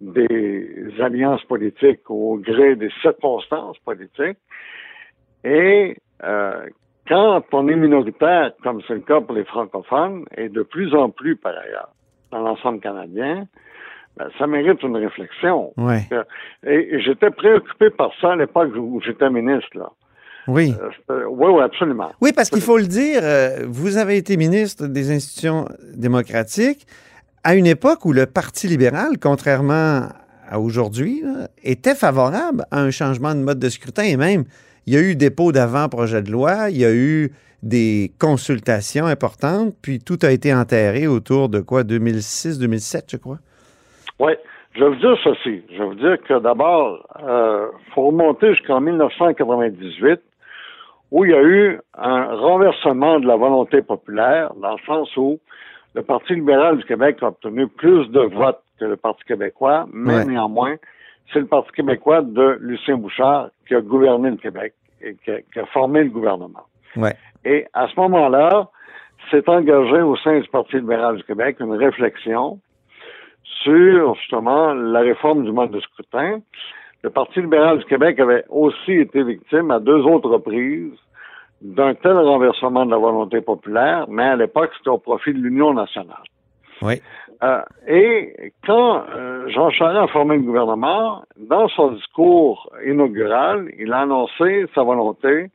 des 0.00 0.90
alliances 1.00 1.44
politiques, 1.44 2.08
au 2.08 2.38
gré 2.38 2.74
des 2.76 2.90
circonstances 3.02 3.78
politiques. 3.84 4.38
Et 5.44 5.96
euh, 6.24 6.66
quand 7.12 7.42
on 7.52 7.68
est 7.68 7.76
minoritaire, 7.76 8.52
comme 8.62 8.80
c'est 8.86 8.94
le 8.94 9.00
cas 9.00 9.20
pour 9.20 9.34
les 9.34 9.44
francophones, 9.44 10.24
et 10.36 10.48
de 10.48 10.62
plus 10.62 10.94
en 10.94 11.10
plus 11.10 11.36
par 11.36 11.52
ailleurs 11.52 11.92
dans 12.30 12.40
l'ensemble 12.40 12.80
canadien, 12.80 13.46
ben, 14.16 14.28
ça 14.38 14.46
mérite 14.46 14.82
une 14.82 14.96
réflexion. 14.96 15.72
Ouais. 15.76 16.08
Et, 16.66 16.94
et 16.94 17.00
j'étais 17.02 17.30
préoccupé 17.30 17.90
par 17.90 18.10
ça 18.20 18.32
à 18.32 18.36
l'époque 18.36 18.70
où 18.76 19.00
j'étais 19.04 19.28
ministre. 19.28 19.68
Là. 19.74 19.90
Oui. 20.48 20.74
Euh, 21.10 21.24
oui, 21.28 21.48
oui, 21.50 21.62
absolument. 21.62 22.12
Oui, 22.22 22.30
parce 22.34 22.48
qu'il 22.48 22.62
faut 22.62 22.78
le 22.78 22.86
dire, 22.86 23.20
euh, 23.22 23.66
vous 23.68 23.98
avez 23.98 24.16
été 24.16 24.36
ministre 24.36 24.86
des 24.86 25.10
institutions 25.10 25.66
démocratiques 25.94 26.86
à 27.44 27.54
une 27.54 27.66
époque 27.66 28.06
où 28.06 28.12
le 28.12 28.24
Parti 28.26 28.68
libéral, 28.68 29.18
contrairement 29.20 30.08
à 30.48 30.58
aujourd'hui, 30.58 31.22
était 31.62 31.94
favorable 31.94 32.64
à 32.70 32.80
un 32.80 32.90
changement 32.90 33.34
de 33.34 33.40
mode 33.40 33.58
de 33.58 33.68
scrutin 33.68 34.04
et 34.04 34.16
même 34.16 34.44
il 34.86 34.94
y 34.94 34.96
a 34.96 35.00
eu 35.00 35.16
dépôt 35.16 35.52
d'avant-projet 35.52 36.22
de 36.22 36.30
loi, 36.30 36.70
il 36.70 36.78
y 36.78 36.84
a 36.84 36.92
eu 36.92 37.32
des 37.62 38.12
consultations 38.18 39.06
importantes, 39.06 39.74
puis 39.82 40.00
tout 40.00 40.18
a 40.22 40.30
été 40.30 40.52
enterré 40.52 41.06
autour 41.06 41.48
de 41.48 41.60
quoi, 41.60 41.82
2006-2007, 41.82 43.12
je 43.12 43.16
crois? 43.16 43.38
Oui, 44.18 44.32
je 44.74 44.80
vais 44.82 44.88
vous 44.88 44.96
dire 44.96 45.16
ceci. 45.22 45.62
Je 45.70 45.78
vais 45.78 45.84
vous 45.84 45.94
dire 45.94 46.16
que 46.26 46.40
d'abord, 46.40 47.06
il 47.18 47.24
euh, 47.24 47.66
faut 47.94 48.06
remonter 48.06 48.54
jusqu'en 48.54 48.80
1998, 48.80 50.20
où 51.12 51.24
il 51.24 51.30
y 51.30 51.34
a 51.34 51.42
eu 51.42 51.80
un 51.96 52.34
renversement 52.34 53.20
de 53.20 53.26
la 53.26 53.36
volonté 53.36 53.82
populaire, 53.82 54.52
dans 54.54 54.72
le 54.72 54.80
sens 54.86 55.16
où 55.16 55.38
le 55.94 56.02
Parti 56.02 56.34
libéral 56.34 56.78
du 56.78 56.84
Québec 56.84 57.18
a 57.20 57.26
obtenu 57.28 57.68
plus 57.68 58.08
de 58.08 58.20
votes 58.20 58.62
que 58.80 58.86
le 58.86 58.96
Parti 58.96 59.22
québécois, 59.24 59.86
mais 59.92 60.24
néanmoins, 60.24 60.76
c'est 61.32 61.40
le 61.40 61.46
Parti 61.46 61.70
québécois 61.72 62.22
de 62.22 62.58
Lucien 62.60 62.96
Bouchard 62.96 63.48
qui 63.66 63.74
a 63.74 63.80
gouverné 63.80 64.30
le 64.30 64.36
Québec 64.36 64.74
et 65.00 65.16
qui 65.24 65.58
a, 65.58 65.66
formé 65.66 66.04
le 66.04 66.10
gouvernement. 66.10 66.64
Ouais. 66.96 67.14
Et 67.44 67.66
à 67.72 67.88
ce 67.88 67.98
moment-là, 68.00 68.68
s'est 69.30 69.48
engagé 69.48 70.00
au 70.02 70.16
sein 70.16 70.40
du 70.40 70.48
Parti 70.48 70.76
libéral 70.76 71.16
du 71.16 71.24
Québec 71.24 71.56
une 71.60 71.74
réflexion 71.74 72.58
sur 73.62 74.14
justement 74.16 74.74
la 74.74 75.00
réforme 75.00 75.44
du 75.44 75.52
mode 75.52 75.70
de 75.70 75.80
scrutin. 75.80 76.40
Le 77.02 77.10
Parti 77.10 77.40
libéral 77.40 77.78
du 77.78 77.84
Québec 77.84 78.20
avait 78.20 78.44
aussi 78.48 78.92
été 78.92 79.22
victime 79.22 79.70
à 79.70 79.80
deux 79.80 80.02
autres 80.02 80.28
reprises 80.28 80.98
d'un 81.60 81.94
tel 81.94 82.18
renversement 82.18 82.84
de 82.84 82.90
la 82.90 82.98
volonté 82.98 83.40
populaire, 83.40 84.06
mais 84.08 84.24
à 84.24 84.36
l'époque, 84.36 84.70
c'était 84.76 84.90
au 84.90 84.98
profit 84.98 85.32
de 85.32 85.38
l'Union 85.38 85.72
nationale. 85.72 86.22
Oui. 86.82 87.00
Euh, 87.42 87.60
et 87.88 88.52
quand 88.64 89.04
euh, 89.14 89.48
Jean 89.48 89.70
Charest 89.70 89.98
a 89.98 90.06
formé 90.12 90.36
le 90.36 90.42
gouvernement, 90.42 91.22
dans 91.36 91.68
son 91.68 91.92
discours 91.92 92.70
inaugural, 92.86 93.68
il 93.78 93.92
a 93.92 94.00
annoncé 94.00 94.66
sa 94.74 94.82
volonté 94.82 95.50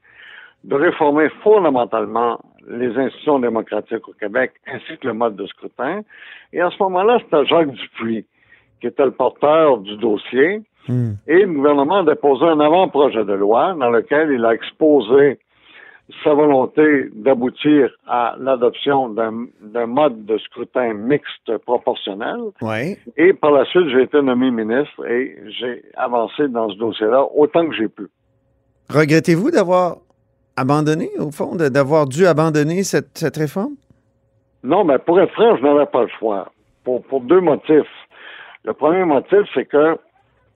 de 0.65 0.75
réformer 0.75 1.29
fondamentalement 1.43 2.39
les 2.67 2.97
institutions 2.97 3.39
démocratiques 3.39 4.05
au 4.07 4.13
Québec 4.13 4.51
ainsi 4.67 4.97
que 4.97 5.07
le 5.07 5.13
mode 5.13 5.37
de 5.37 5.45
scrutin. 5.45 6.01
Et 6.51 6.59
à 6.59 6.69
ce 6.69 6.83
moment-là, 6.83 7.19
c'était 7.23 7.45
Jacques 7.45 7.71
Dupuis 7.71 8.25
qui 8.81 8.87
était 8.87 9.05
le 9.05 9.11
porteur 9.11 9.77
du 9.77 9.95
dossier. 9.97 10.61
Hmm. 10.87 11.13
Et 11.27 11.41
le 11.43 11.53
gouvernement 11.53 11.99
a 11.99 12.03
déposé 12.03 12.45
un 12.45 12.59
avant-projet 12.59 13.23
de 13.25 13.33
loi 13.33 13.75
dans 13.79 13.89
lequel 13.89 14.31
il 14.31 14.45
a 14.45 14.53
exposé 14.53 15.39
sa 16.23 16.33
volonté 16.33 17.09
d'aboutir 17.13 17.89
à 18.07 18.35
l'adoption 18.39 19.09
d'un 19.09 19.85
mode 19.85 20.25
de 20.25 20.37
scrutin 20.37 20.93
mixte 20.93 21.57
proportionnel. 21.65 22.37
Ouais. 22.61 22.97
Et 23.17 23.33
par 23.33 23.51
la 23.51 23.65
suite, 23.65 23.89
j'ai 23.89 24.03
été 24.03 24.21
nommé 24.21 24.49
ministre 24.51 25.05
et 25.05 25.37
j'ai 25.59 25.83
avancé 25.95 26.47
dans 26.47 26.69
ce 26.69 26.77
dossier-là 26.77 27.25
autant 27.35 27.67
que 27.67 27.75
j'ai 27.75 27.89
pu. 27.89 28.07
Regrettez-vous 28.89 29.51
d'avoir 29.51 29.97
abandonné, 30.55 31.09
au 31.19 31.31
fond, 31.31 31.55
d'avoir 31.55 32.07
dû 32.07 32.25
abandonner 32.25 32.83
cette, 32.83 33.17
cette 33.17 33.35
réforme? 33.35 33.75
Non, 34.63 34.85
mais 34.85 34.97
pour 34.99 35.19
être 35.19 35.33
franc, 35.33 35.57
je 35.57 35.63
n'avais 35.63 35.85
pas 35.87 36.03
le 36.03 36.09
choix. 36.19 36.51
Pour, 36.85 37.03
pour 37.03 37.19
deux 37.21 37.41
motifs. 37.41 37.85
Le 38.63 38.73
premier 38.73 39.03
motif, 39.03 39.41
c'est 39.53 39.65
que, 39.65 39.97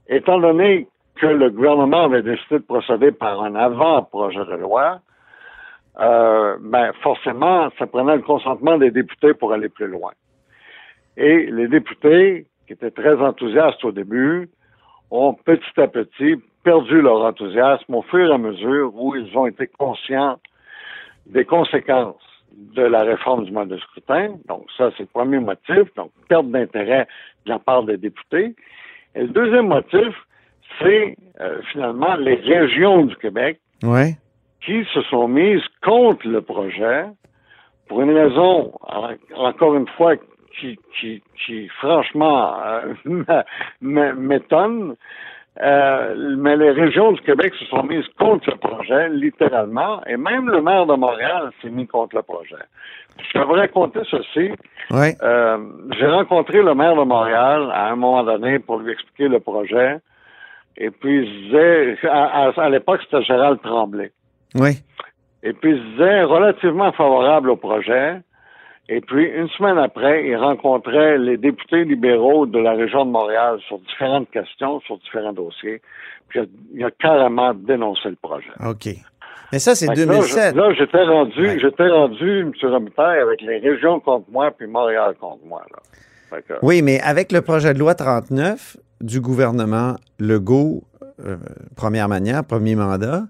étant 0.08 0.40
donné 0.40 0.88
que 1.16 1.28
le 1.28 1.50
gouvernement 1.50 2.06
avait 2.06 2.24
décidé 2.24 2.60
de 2.60 2.64
procéder 2.64 3.12
par 3.12 3.44
un 3.44 3.54
avant-projet 3.56 4.46
de 4.46 4.56
loi, 4.56 5.02
euh, 6.00 6.58
ben 6.62 6.94
forcément, 7.02 7.70
ça 7.78 7.88
prenait 7.88 8.16
le 8.16 8.22
consentement 8.22 8.78
des 8.78 8.92
députés 8.92 9.34
pour 9.34 9.54
aller 9.54 9.70
plus 9.70 9.88
loin. 9.88 10.12
Et 11.18 11.48
les 11.48 11.68
députés, 11.68 12.48
qui 12.66 12.74
étaient 12.74 12.92
très 12.92 13.16
enthousiastes 13.16 13.84
au 13.84 13.92
début, 13.92 14.50
ont 15.10 15.34
petit 15.34 15.80
à 15.80 15.88
petit 15.88 16.38
perdu 16.64 17.02
leur 17.02 17.22
enthousiasme 17.24 17.94
au 17.94 18.02
fur 18.04 18.30
et 18.30 18.34
à 18.34 18.38
mesure 18.38 18.94
où 18.96 19.16
ils 19.16 19.38
ont 19.38 19.48
été 19.48 19.68
conscients 19.68 20.40
des 21.26 21.44
conséquences 21.44 22.16
de 22.54 22.84
la 22.84 23.04
réforme 23.04 23.46
du 23.46 23.52
mode 23.52 23.70
de 23.70 23.78
scrutin. 23.78 24.36
Donc 24.48 24.66
ça, 24.78 24.92
c'est 24.96 25.04
le 25.04 25.10
premier 25.14 25.40
motif, 25.40 25.94
donc 25.96 26.12
perte 26.30 26.50
d'intérêt 26.50 27.08
de 27.46 27.52
la 27.52 27.60
part 27.60 27.84
des 27.84 27.98
députés. 27.98 28.56
Et 29.16 29.22
le 29.22 29.28
deuxième 29.28 29.68
motif, 29.68 30.16
c'est 30.80 31.16
euh, 31.42 31.62
finalement 31.72 32.16
les 32.16 32.36
régions 32.36 33.06
du 33.06 33.16
Québec 33.18 33.60
ouais 33.84 34.16
qui 34.66 34.86
se 34.94 35.02
sont 35.04 35.28
mises 35.28 35.64
contre 35.84 36.28
le 36.28 36.42
projet 36.42 37.06
pour 37.88 38.02
une 38.02 38.12
raison, 38.12 38.72
encore 39.36 39.76
une 39.76 39.88
fois, 39.90 40.16
qui, 40.60 40.78
qui, 41.00 41.22
qui 41.46 41.68
franchement 41.80 42.56
euh, 42.64 43.44
m'étonne. 43.82 44.96
Euh, 45.62 46.36
mais 46.38 46.56
les 46.56 46.72
régions 46.72 47.12
du 47.12 47.20
Québec 47.22 47.54
se 47.56 47.66
sont 47.66 47.84
mises 47.84 48.08
contre 48.18 48.50
le 48.52 48.56
projet, 48.56 49.10
littéralement, 49.10 50.02
et 50.06 50.16
même 50.16 50.50
le 50.50 50.62
maire 50.62 50.86
de 50.86 50.94
Montréal 50.94 51.52
s'est 51.62 51.70
mis 51.70 51.86
contre 51.88 52.16
le 52.16 52.22
projet. 52.22 52.64
Je 53.34 53.38
vais 53.38 53.44
vous 53.46 53.54
raconter 53.54 54.00
ceci. 54.10 54.52
Ouais. 54.92 55.14
Euh, 55.22 55.58
J'ai 56.00 56.08
rencontré 56.08 56.62
le 56.62 56.74
maire 56.74 56.96
de 56.96 57.04
Montréal 57.04 57.70
à 57.74 57.92
un 57.92 57.96
moment 57.98 58.24
donné 58.24 58.60
pour 58.60 58.80
lui 58.80 58.94
expliquer 58.94 59.28
le 59.28 59.42
projet. 59.42 59.98
Et 60.78 60.90
puis, 60.90 61.28
je 61.28 61.44
disais, 61.44 62.08
à, 62.08 62.52
à 62.56 62.70
l'époque, 62.70 63.02
c'était 63.04 63.24
Gérald 63.24 63.62
Tremblay. 63.62 64.12
Oui. 64.56 64.82
Et 65.44 65.54
puis, 65.54 65.72
il 65.72 65.78
se 65.78 65.92
disait 65.92 66.24
relativement 66.24 66.92
favorable 66.92 67.50
au 67.50 67.56
projet. 67.56 68.22
Et 68.90 69.02
puis, 69.02 69.26
une 69.26 69.50
semaine 69.50 69.78
après, 69.78 70.28
il 70.28 70.36
rencontrait 70.36 71.18
les 71.18 71.38
députés 71.38 71.84
libéraux 71.86 72.46
de 72.46 72.60
la 72.60 72.74
région 72.74 73.06
de 73.06 73.12
Montréal 73.12 73.60
sur 73.68 73.80
différentes 73.80 74.30
questions, 74.32 74.82
sur 74.82 74.98
différents 75.00 75.34
dossiers. 75.34 75.82
Puis, 76.28 76.42
il 76.74 76.84
a 76.84 76.92
carrément 76.92 77.54
dénoncé 77.54 78.10
le 78.10 78.18
projet. 78.22 78.52
OK. 78.66 78.90
Mais 79.52 79.60
ça, 79.60 79.76
c'est 79.76 79.88
2007. 79.88 80.56
Là, 80.56 80.74
j'étais 80.74 81.04
rendu, 81.04 81.60
j'étais 81.60 81.88
rendu, 81.90 82.40
M. 82.42 82.52
Robitaille, 82.64 83.20
avec 83.20 83.42
les 83.42 83.58
régions 83.60 84.00
contre 84.00 84.30
moi, 84.32 84.52
puis 84.52 84.68
Montréal 84.68 85.16
contre 85.20 85.46
moi. 85.46 85.64
Oui, 86.62 86.82
mais 86.82 87.02
avec 87.02 87.32
le 87.32 87.42
projet 87.42 87.74
de 87.74 87.80
loi 87.80 87.94
39 87.94 88.78
du 89.02 89.20
gouvernement 89.20 89.96
Legault, 90.20 90.84
euh, 91.26 91.38
première 91.76 92.08
manière, 92.08 92.46
premier 92.46 92.76
mandat, 92.76 93.24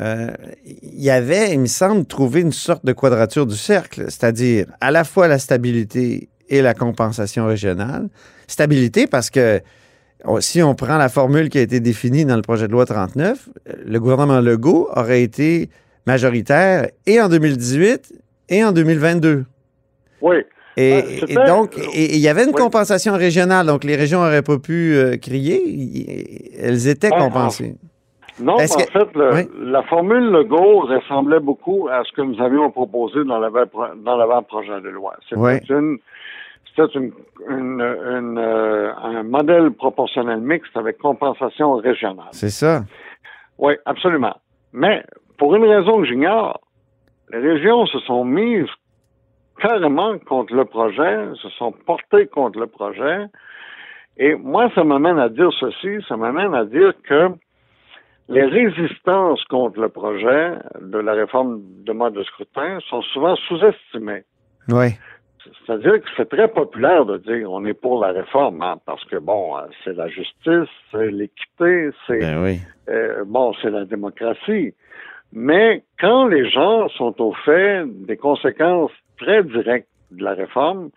euh, 0.00 0.30
il 0.64 1.02
y 1.02 1.10
avait, 1.10 1.52
il 1.52 1.60
me 1.60 1.66
semble, 1.66 2.06
trouvé 2.06 2.40
une 2.40 2.52
sorte 2.52 2.84
de 2.84 2.92
quadrature 2.92 3.46
du 3.46 3.56
cercle, 3.56 4.04
c'est-à-dire 4.04 4.66
à 4.80 4.90
la 4.90 5.04
fois 5.04 5.28
la 5.28 5.38
stabilité 5.38 6.28
et 6.48 6.62
la 6.62 6.74
compensation 6.74 7.46
régionale. 7.46 8.08
Stabilité 8.46 9.06
parce 9.06 9.30
que 9.30 9.60
si 10.40 10.62
on 10.62 10.74
prend 10.74 10.96
la 10.96 11.08
formule 11.08 11.48
qui 11.48 11.58
a 11.58 11.62
été 11.62 11.80
définie 11.80 12.24
dans 12.24 12.36
le 12.36 12.42
projet 12.42 12.66
de 12.66 12.72
loi 12.72 12.86
39, 12.86 13.48
le 13.84 14.00
gouvernement 14.00 14.40
Legault 14.40 14.88
aurait 14.94 15.22
été 15.22 15.70
majoritaire 16.06 16.88
et 17.06 17.20
en 17.20 17.28
2018 17.28 18.12
et 18.48 18.64
en 18.64 18.72
2022. 18.72 19.44
Oui. 20.22 20.36
Et, 20.76 21.20
ben, 21.34 21.46
donc, 21.46 21.74
il 21.94 22.16
y 22.16 22.28
avait 22.28 22.44
une 22.44 22.52
compensation 22.52 23.14
régionale, 23.14 23.66
donc 23.66 23.84
les 23.84 23.96
régions 23.96 24.22
n'auraient 24.22 24.42
pas 24.42 24.58
pu 24.58 24.94
euh, 24.94 25.16
crier, 25.18 26.56
elles 26.58 26.88
étaient 26.88 27.10
compensées. 27.10 27.74
Non, 28.40 28.54
en 28.54 28.58
fait, 28.58 29.08
la 29.60 29.82
formule 29.84 30.30
Legault 30.30 30.80
ressemblait 30.80 31.40
beaucoup 31.40 31.88
à 31.90 32.02
ce 32.04 32.12
que 32.12 32.22
nous 32.22 32.40
avions 32.40 32.70
proposé 32.70 33.24
dans 33.24 33.38
l'avant-projet 33.38 34.80
de 34.80 34.88
loi. 34.88 35.14
C'était 35.28 36.98
une, 36.98 37.10
une, 37.48 38.38
euh, 38.38 38.92
un 39.02 39.22
modèle 39.24 39.72
proportionnel 39.72 40.40
mixte 40.40 40.76
avec 40.76 40.98
compensation 40.98 41.74
régionale. 41.74 42.28
C'est 42.32 42.50
ça. 42.50 42.84
Oui, 43.58 43.74
absolument. 43.84 44.36
Mais 44.72 45.02
pour 45.36 45.54
une 45.56 45.64
raison 45.64 46.00
que 46.00 46.06
j'ignore, 46.06 46.60
les 47.32 47.38
régions 47.38 47.86
se 47.86 47.98
sont 48.00 48.24
mises 48.24 48.68
carrément 49.60 50.18
contre 50.18 50.54
le 50.54 50.64
projet, 50.64 51.28
se 51.42 51.48
sont 51.50 51.72
portées 51.72 52.26
contre 52.26 52.58
le 52.58 52.66
projet. 52.66 53.26
Et 54.16 54.34
moi, 54.34 54.70
ça 54.74 54.84
m'amène 54.84 55.18
à 55.18 55.28
dire 55.28 55.50
ceci, 55.58 56.04
ça 56.08 56.16
m'amène 56.16 56.54
à 56.54 56.64
dire 56.64 56.92
que 57.04 57.30
les 58.30 58.44
résistances 58.44 59.42
contre 59.44 59.80
le 59.80 59.88
projet 59.88 60.52
de 60.80 60.98
la 60.98 61.12
réforme 61.12 61.60
de 61.84 61.92
mode 61.92 62.14
de 62.14 62.22
scrutin 62.22 62.78
sont 62.88 63.02
souvent 63.02 63.34
sous-estimées. 63.36 64.22
Oui. 64.68 64.94
C'est-à-dire 65.66 66.00
que 66.00 66.08
c'est 66.16 66.28
très 66.28 66.48
populaire 66.48 67.04
de 67.06 67.18
dire 67.18 67.50
on 67.50 67.64
est 67.64 67.74
pour 67.74 68.00
la 68.00 68.12
réforme, 68.12 68.62
hein, 68.62 68.76
parce 68.86 69.04
que 69.06 69.16
bon, 69.16 69.56
euh, 69.56 69.62
c'est 69.82 69.96
la 69.96 70.08
justice, 70.08 70.68
c'est 70.92 71.10
l'équité, 71.10 71.90
c'est 72.06 72.20
ben 72.20 72.56
euh, 72.88 73.24
bon, 73.26 73.52
c'est 73.60 73.70
la 73.70 73.84
démocratie. 73.84 74.74
Mais 75.32 75.82
quand 75.98 76.26
les 76.26 76.48
gens 76.48 76.88
sont 76.90 77.20
au 77.20 77.32
fait 77.32 77.84
des 77.86 78.16
conséquences 78.16 78.92
très 79.18 79.42
directes 79.42 79.88
de 80.10 80.24
la 80.24 80.34
réforme, 80.34 80.90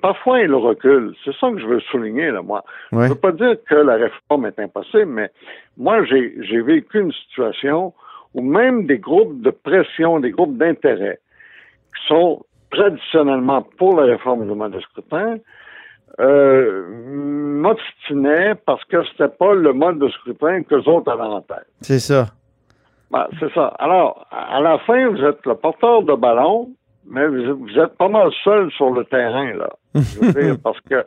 parfois 0.00 0.40
il 0.40 0.54
recule. 0.54 1.14
C'est 1.24 1.34
ça 1.36 1.50
que 1.50 1.58
je 1.58 1.66
veux 1.66 1.80
souligner, 1.80 2.30
là, 2.30 2.42
moi. 2.42 2.64
Je 2.92 2.96
ne 2.96 3.08
veux 3.08 3.14
pas 3.14 3.32
dire 3.32 3.56
que 3.68 3.74
la 3.74 3.94
réforme 3.94 4.46
est 4.46 4.58
impossible, 4.58 5.06
mais 5.06 5.30
moi, 5.76 6.04
j'ai 6.04 6.62
vécu 6.62 7.00
une 7.00 7.12
situation 7.12 7.92
où 8.34 8.42
même 8.42 8.86
des 8.86 8.98
groupes 8.98 9.40
de 9.40 9.50
pression, 9.50 10.20
des 10.20 10.30
groupes 10.30 10.56
d'intérêt 10.56 11.18
qui 11.96 12.06
sont 12.06 12.44
traditionnellement 12.70 13.62
pour 13.78 14.00
la 14.00 14.06
réforme 14.06 14.46
du 14.46 14.54
mode 14.54 14.72
de 14.72 14.80
scrutin, 14.80 15.38
euh, 16.20 16.86
m'obstinaient 17.04 18.54
parce 18.66 18.84
que 18.84 19.04
c'était 19.06 19.28
pas 19.28 19.54
le 19.54 19.72
mode 19.72 19.98
de 19.98 20.08
scrutin 20.08 20.62
que 20.62 20.76
les 20.76 20.88
autres 20.88 21.10
avaient 21.10 21.22
en 21.22 21.40
tête. 21.40 21.66
C'est 21.80 21.98
ça. 21.98 22.26
Ben, 23.10 23.26
c'est 23.38 23.52
ça. 23.54 23.74
Alors, 23.78 24.26
à 24.30 24.60
la 24.60 24.78
fin, 24.78 25.08
vous 25.08 25.22
êtes 25.24 25.44
le 25.44 25.54
porteur 25.54 26.02
de 26.02 26.14
ballon, 26.14 26.68
mais 27.06 27.26
vous, 27.26 27.78
êtes 27.78 27.96
pas 27.96 28.08
mal 28.08 28.30
seul 28.44 28.70
sur 28.72 28.90
le 28.90 29.04
terrain, 29.04 29.52
là. 29.54 29.70
parce 30.62 30.80
que 30.88 31.04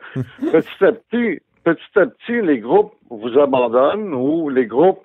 petit 0.52 0.84
à 0.84 0.92
petit, 0.92 1.40
petit 1.64 1.98
à 1.98 2.06
petit, 2.06 2.42
les 2.42 2.58
groupes 2.58 2.92
vous 3.10 3.38
abandonnent 3.38 4.12
ou 4.14 4.48
les 4.48 4.66
groupes 4.66 5.00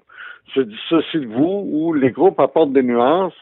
se 0.54 0.62
dissocient 0.62 1.22
de 1.22 1.28
vous 1.28 1.68
ou 1.72 1.94
les 1.94 2.12
groupes 2.12 2.40
apportent 2.40 2.74
des 2.74 2.84
nuances 2.84 3.34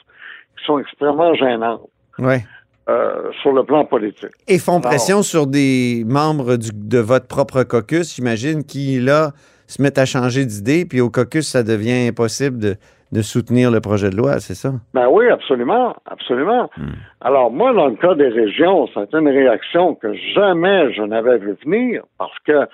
qui 0.58 0.66
sont 0.66 0.80
extrêmement 0.80 1.34
gênantes. 1.36 1.82
Ouais. 2.20 2.44
Euh, 2.90 3.32
sur 3.42 3.52
le 3.52 3.64
plan 3.66 3.84
politique. 3.84 4.30
Et 4.48 4.60
font 4.60 4.80
pression 4.80 5.22
sur 5.22 5.46
des 5.46 6.04
membres 6.08 6.56
du- 6.56 6.70
de 6.74 7.00
votre 7.00 7.28
propre 7.28 7.64
caucus, 7.64 8.16
j'imagine, 8.16 8.64
qui, 8.64 9.00
là, 9.02 9.34
se 9.68 9.82
mettent 9.82 9.98
à 9.98 10.06
changer 10.06 10.46
d'idée, 10.46 10.86
puis 10.86 11.02
au 11.02 11.10
caucus, 11.10 11.46
ça 11.50 11.64
devient 11.64 12.08
impossible 12.08 12.58
de, 12.60 12.76
de 13.12 13.22
soutenir 13.22 13.72
le 13.72 13.80
projet 13.80 14.10
de 14.10 14.16
loi, 14.18 14.40
c'est 14.40 14.56
ça? 14.56 14.74
Ben 14.94 15.08
oui, 15.10 15.28
absolument, 15.30 15.96
absolument. 16.06 16.70
Hmm. 16.78 16.92
Alors 17.22 17.52
moi, 17.52 17.74
dans 17.74 17.88
le 17.88 17.96
cas 17.96 18.16
des 18.16 18.28
régions, 18.28 18.88
c'est 18.94 19.14
une 19.14 19.28
réaction 19.30 19.96
que 19.96 20.14
jamais 20.36 20.94
je 20.94 21.02
n'avais 21.04 21.38
vu 21.38 21.56
venir 21.64 22.04
parce 22.18 22.38
que 22.46 22.68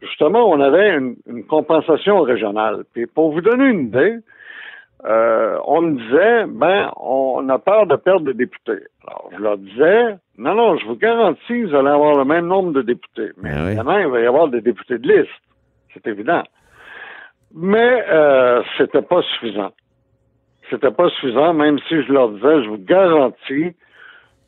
justement, 0.00 0.48
on 0.50 0.60
avait 0.60 0.94
une, 0.96 1.16
une 1.26 1.44
compensation 1.44 2.20
régionale. 2.22 2.84
Puis 2.92 3.06
pour 3.06 3.32
vous 3.32 3.40
donner 3.40 3.66
une 3.66 3.86
idée, 3.88 4.16
euh, 5.04 5.58
on 5.66 5.80
me 5.82 5.98
disait, 5.98 6.44
ben, 6.48 6.92
on 6.96 7.48
a 7.48 7.58
peur 7.58 7.86
de 7.86 7.96
perdre 7.96 8.24
des 8.26 8.34
députés. 8.34 8.84
Alors, 9.04 9.30
je 9.36 9.42
leur 9.42 9.58
disais, 9.58 10.16
non, 10.38 10.54
non, 10.54 10.76
je 10.76 10.86
vous 10.86 10.94
garantis, 10.96 11.64
vous 11.64 11.74
allez 11.74 11.88
avoir 11.88 12.16
le 12.16 12.24
même 12.24 12.46
nombre 12.46 12.72
de 12.72 12.82
députés. 12.82 13.30
Mais 13.42 13.50
Ben 13.50 13.60
oui. 13.62 13.66
évidemment, 13.68 13.98
il 13.98 14.06
va 14.06 14.20
y 14.20 14.26
avoir 14.26 14.46
des 14.48 14.60
députés 14.60 14.98
de 14.98 15.08
liste. 15.08 15.30
C'est 15.92 16.06
évident. 16.06 16.44
Mais 17.54 18.04
euh, 18.08 18.62
c'était 18.78 19.02
pas 19.02 19.22
suffisant. 19.22 19.72
C'était 20.70 20.90
pas 20.90 21.08
suffisant, 21.10 21.52
même 21.54 21.78
si 21.88 22.02
je 22.02 22.12
leur 22.12 22.30
disais, 22.30 22.64
je 22.64 22.68
vous 22.68 22.78
garantis 22.78 23.76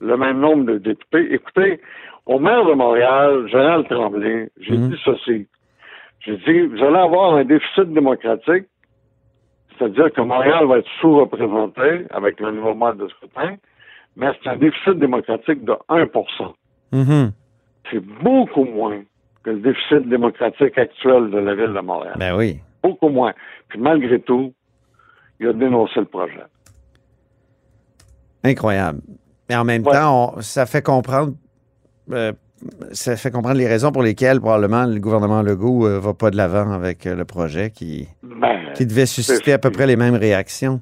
le 0.00 0.16
même 0.16 0.40
nombre 0.40 0.64
de 0.64 0.78
députés. 0.78 1.34
Écoutez, 1.34 1.80
au 2.26 2.38
maire 2.38 2.64
de 2.64 2.72
Montréal, 2.72 3.46
Gérald 3.48 3.86
Tremblay, 3.88 4.50
j'ai 4.60 4.76
dit 4.76 4.96
ceci. 5.04 5.46
J'ai 6.20 6.36
dit, 6.38 6.60
vous 6.62 6.82
allez 6.82 6.96
avoir 6.96 7.34
un 7.34 7.44
déficit 7.44 7.92
démocratique, 7.92 8.64
c'est-à-dire 9.76 10.10
que 10.12 10.22
Montréal 10.22 10.66
va 10.66 10.78
être 10.78 10.88
sous-représenté 11.00 12.06
avec 12.10 12.40
le 12.40 12.52
nouveau 12.52 12.74
mode 12.74 12.96
de 12.96 13.08
scrutin, 13.08 13.56
mais 14.16 14.28
c'est 14.42 14.50
un 14.50 14.56
déficit 14.56 14.94
démocratique 14.94 15.64
de 15.64 15.74
1 15.88 16.06
Mhm. 16.92 17.32
C'est 17.90 18.00
beaucoup 18.00 18.64
moins 18.64 19.02
que 19.42 19.50
le 19.50 19.58
déficit 19.60 20.08
démocratique 20.08 20.78
actuel 20.78 21.30
de 21.30 21.38
la 21.38 21.54
ville 21.54 21.74
de 21.74 21.80
Montréal. 21.80 22.14
Ben 22.18 22.34
oui. 22.36 22.60
Beaucoup 22.84 23.08
moins. 23.08 23.32
Puis 23.68 23.80
malgré 23.80 24.20
tout, 24.20 24.52
il 25.40 25.48
a 25.48 25.52
dénoncé 25.52 25.98
le 26.00 26.04
projet. 26.06 26.42
Incroyable. 28.44 29.00
Mais 29.48 29.56
en 29.56 29.64
même 29.64 29.84
Ouais. 29.86 29.92
temps, 29.92 30.34
on- 30.36 30.40
ça 30.42 30.66
fait 30.66 30.82
comprendre 30.82 31.34
euh, 32.12 32.32
ça 32.92 33.16
fait 33.16 33.30
comprendre 33.30 33.56
les 33.56 33.66
raisons 33.66 33.92
pour 33.92 34.02
lesquelles 34.02 34.40
probablement 34.40 34.84
le 34.84 34.98
gouvernement 35.00 35.40
Legault 35.42 35.88
ne 35.88 35.96
va 35.96 36.12
pas 36.14 36.30
de 36.30 36.36
l'avant 36.36 36.70
avec 36.72 37.06
euh, 37.06 37.14
le 37.14 37.24
projet 37.24 37.70
qui, 37.70 38.08
Ben, 38.22 38.72
qui 38.74 38.84
devait 38.86 39.06
susciter 39.06 39.52
à 39.54 39.58
peu 39.58 39.70
près 39.70 39.86
les 39.86 39.96
mêmes 39.96 40.14
réactions. 40.14 40.80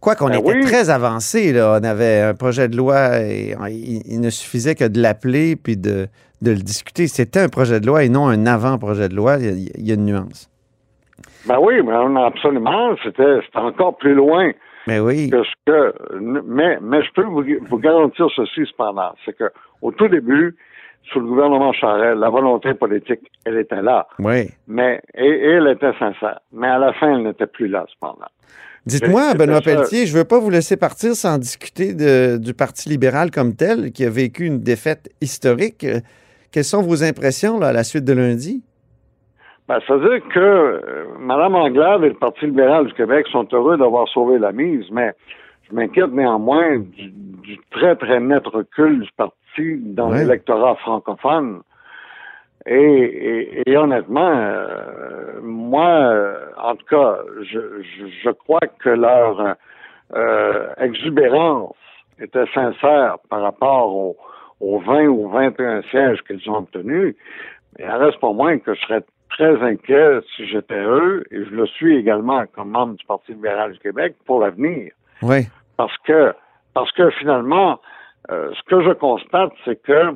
Quoi 0.00 0.16
qu'on 0.16 0.28
Ben 0.28 0.38
était 0.40 0.54
oui. 0.54 0.64
très 0.64 0.88
avancé, 0.90 1.52
là. 1.52 1.78
on 1.80 1.84
avait 1.84 2.20
un 2.20 2.34
projet 2.34 2.68
de 2.68 2.76
loi 2.76 3.20
et 3.20 3.54
on- 3.58 3.66
il, 3.66 4.02
il 4.06 4.20
ne 4.20 4.28
suffisait 4.30 4.74
que 4.74 4.84
de 4.84 5.00
l'appeler 5.00 5.56
puis 5.56 5.76
de, 5.78 6.08
de 6.42 6.50
le 6.50 6.58
discuter. 6.58 7.08
C'était 7.08 7.40
un 7.40 7.48
projet 7.48 7.80
de 7.80 7.86
loi 7.86 8.04
et 8.04 8.08
non 8.10 8.26
un 8.28 8.44
avant-projet 8.46 9.08
de 9.10 9.14
loi. 9.14 9.36
Il 9.38 9.44
y 9.44 9.48
a, 9.48 9.52
il 9.78 9.86
y 9.86 9.90
a 9.92 9.94
une 9.94 10.04
nuance. 10.06 10.50
Ben 11.46 11.58
oui, 11.60 11.74
mais 11.82 11.92
absolument, 12.22 12.94
c'était 13.04 13.40
encore 13.54 13.96
plus 13.98 14.14
loin 14.14 14.50
Mais 14.86 14.98
oui. 15.00 15.30
que 15.30 15.42
ce 15.42 15.52
que. 15.66 15.94
Mais, 16.46 16.78
mais 16.80 17.02
je 17.02 17.10
peux 17.14 17.24
vous, 17.24 17.44
vous 17.68 17.78
garantir 17.78 18.26
ceci 18.34 18.66
cependant, 18.66 19.12
c'est 19.24 19.36
que 19.36 19.50
au 19.82 19.92
tout 19.92 20.08
début, 20.08 20.56
sous 21.12 21.20
le 21.20 21.26
gouvernement 21.26 21.72
Charest, 21.74 22.18
la 22.18 22.30
volonté 22.30 22.72
politique, 22.74 23.20
elle 23.44 23.58
était 23.58 23.82
là. 23.82 24.06
Oui. 24.18 24.48
Mais 24.66 25.00
et, 25.14 25.26
et 25.26 25.50
elle 25.50 25.68
était 25.68 25.92
sincère. 25.98 26.40
Mais 26.52 26.68
à 26.68 26.78
la 26.78 26.92
fin, 26.94 27.14
elle 27.16 27.24
n'était 27.24 27.46
plus 27.46 27.68
là 27.68 27.84
cependant. 27.92 28.26
Dites-moi, 28.86 29.34
Benoît. 29.34 29.60
Pelletier, 29.62 30.06
je 30.06 30.12
ne 30.14 30.18
veux 30.18 30.24
pas 30.26 30.38
vous 30.38 30.50
laisser 30.50 30.76
partir 30.76 31.14
sans 31.14 31.38
discuter 31.38 31.94
de- 31.94 32.36
du 32.38 32.52
Parti 32.54 32.88
libéral 32.90 33.30
comme 33.30 33.54
tel, 33.54 33.92
qui 33.92 34.04
a 34.04 34.10
vécu 34.10 34.44
une 34.46 34.60
défaite 34.60 35.10
historique. 35.22 35.86
Quelles 36.52 36.64
sont 36.64 36.82
vos 36.82 37.02
impressions 37.02 37.58
là, 37.58 37.68
à 37.68 37.72
la 37.72 37.82
suite 37.84 38.04
de 38.04 38.12
lundi? 38.12 38.62
Ben, 39.68 39.78
ça 39.86 39.96
veut 39.96 40.08
dire 40.18 40.28
que 40.28 40.38
euh, 40.40 41.04
Mme 41.18 41.54
Anglade 41.54 42.04
et 42.04 42.08
le 42.10 42.14
Parti 42.14 42.44
libéral 42.46 42.86
du 42.86 42.92
Québec 42.94 43.26
sont 43.32 43.48
heureux 43.52 43.78
d'avoir 43.78 44.06
sauvé 44.08 44.38
la 44.38 44.52
mise, 44.52 44.86
mais 44.90 45.12
je 45.70 45.74
m'inquiète 45.74 46.12
néanmoins 46.12 46.78
du, 46.80 47.10
du 47.10 47.58
très, 47.70 47.96
très 47.96 48.20
net 48.20 48.46
recul 48.46 49.00
du 49.00 49.10
parti 49.16 49.78
dans 49.80 50.10
Ouais. 50.10 50.18
l'électorat 50.24 50.74
francophone. 50.76 51.62
Et, 52.66 52.74
et- 52.76 53.70
et 53.70 53.76
honnêtement, 53.76 54.32
euh, 54.34 55.40
moi, 55.42 55.88
euh, 55.88 56.34
en 56.58 56.76
tout 56.76 56.86
cas, 56.86 57.18
je, 57.42 57.58
je, 57.82 58.06
je 58.22 58.30
crois 58.30 58.60
que 58.78 58.88
leur 58.90 59.56
euh, 60.14 60.66
exubérance 60.78 61.76
était 62.20 62.46
sincère 62.54 63.16
par 63.30 63.40
rapport 63.42 63.94
aux, 63.94 64.16
aux 64.60 64.78
20 64.80 65.06
ou 65.06 65.28
21 65.28 65.82
sièges 65.90 66.22
qu'ils 66.22 66.48
ont 66.50 66.58
obtenus. 66.58 67.16
Mais 67.78 67.84
il 67.86 67.90
en 67.90 67.98
reste 67.98 68.20
pas 68.20 68.32
moins 68.32 68.58
que 68.58 68.74
je 68.74 68.80
serais 68.80 69.02
très 69.36 69.60
inquiet 69.62 70.20
si 70.34 70.46
j'étais 70.46 70.82
eux, 70.82 71.24
et 71.30 71.44
je 71.44 71.50
le 71.50 71.66
suis 71.66 71.96
également 71.96 72.44
comme 72.54 72.70
membre 72.70 72.94
du 72.94 73.04
Parti 73.06 73.32
libéral 73.32 73.72
du 73.72 73.78
Québec, 73.78 74.14
pour 74.26 74.40
l'avenir. 74.40 74.92
Oui. 75.22 75.46
Parce 75.76 75.96
que, 76.06 76.32
parce 76.74 76.90
que 76.92 77.10
finalement, 77.10 77.80
euh, 78.30 78.50
ce 78.54 78.62
que 78.70 78.82
je 78.82 78.92
constate, 78.92 79.52
c'est 79.64 79.80
que 79.82 80.14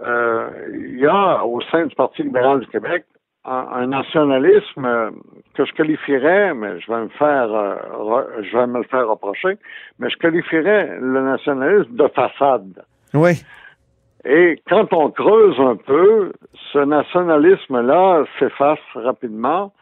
euh, 0.00 0.48
il 0.72 0.98
y 1.00 1.06
a 1.06 1.44
au 1.44 1.60
sein 1.70 1.86
du 1.86 1.94
Parti 1.94 2.22
libéral 2.22 2.60
du 2.60 2.66
Québec 2.68 3.04
un, 3.44 3.66
un 3.72 3.86
nationalisme 3.86 4.84
euh, 4.84 5.10
que 5.54 5.64
je 5.64 5.72
qualifierais, 5.72 6.54
mais 6.54 6.78
je 6.80 6.92
vais 6.92 7.00
me 7.02 7.08
faire, 7.08 7.52
euh, 7.52 7.76
re- 7.94 8.42
je 8.42 8.56
vais 8.56 8.66
me 8.66 8.78
le 8.78 8.84
faire 8.84 9.08
reprocher, 9.08 9.58
mais 9.98 10.08
je 10.10 10.16
qualifierais 10.16 10.98
le 11.00 11.22
nationalisme 11.22 11.94
de 11.96 12.08
façade. 12.08 12.84
Oui. 13.14 13.32
Et 14.24 14.60
quand 14.68 14.92
on 14.92 15.10
creuse 15.10 15.58
un 15.60 15.76
peu, 15.76 16.32
ce 16.72 16.78
nationalisme-là 16.78 18.24
s'efface 18.38 18.78
rapidement 18.94 19.72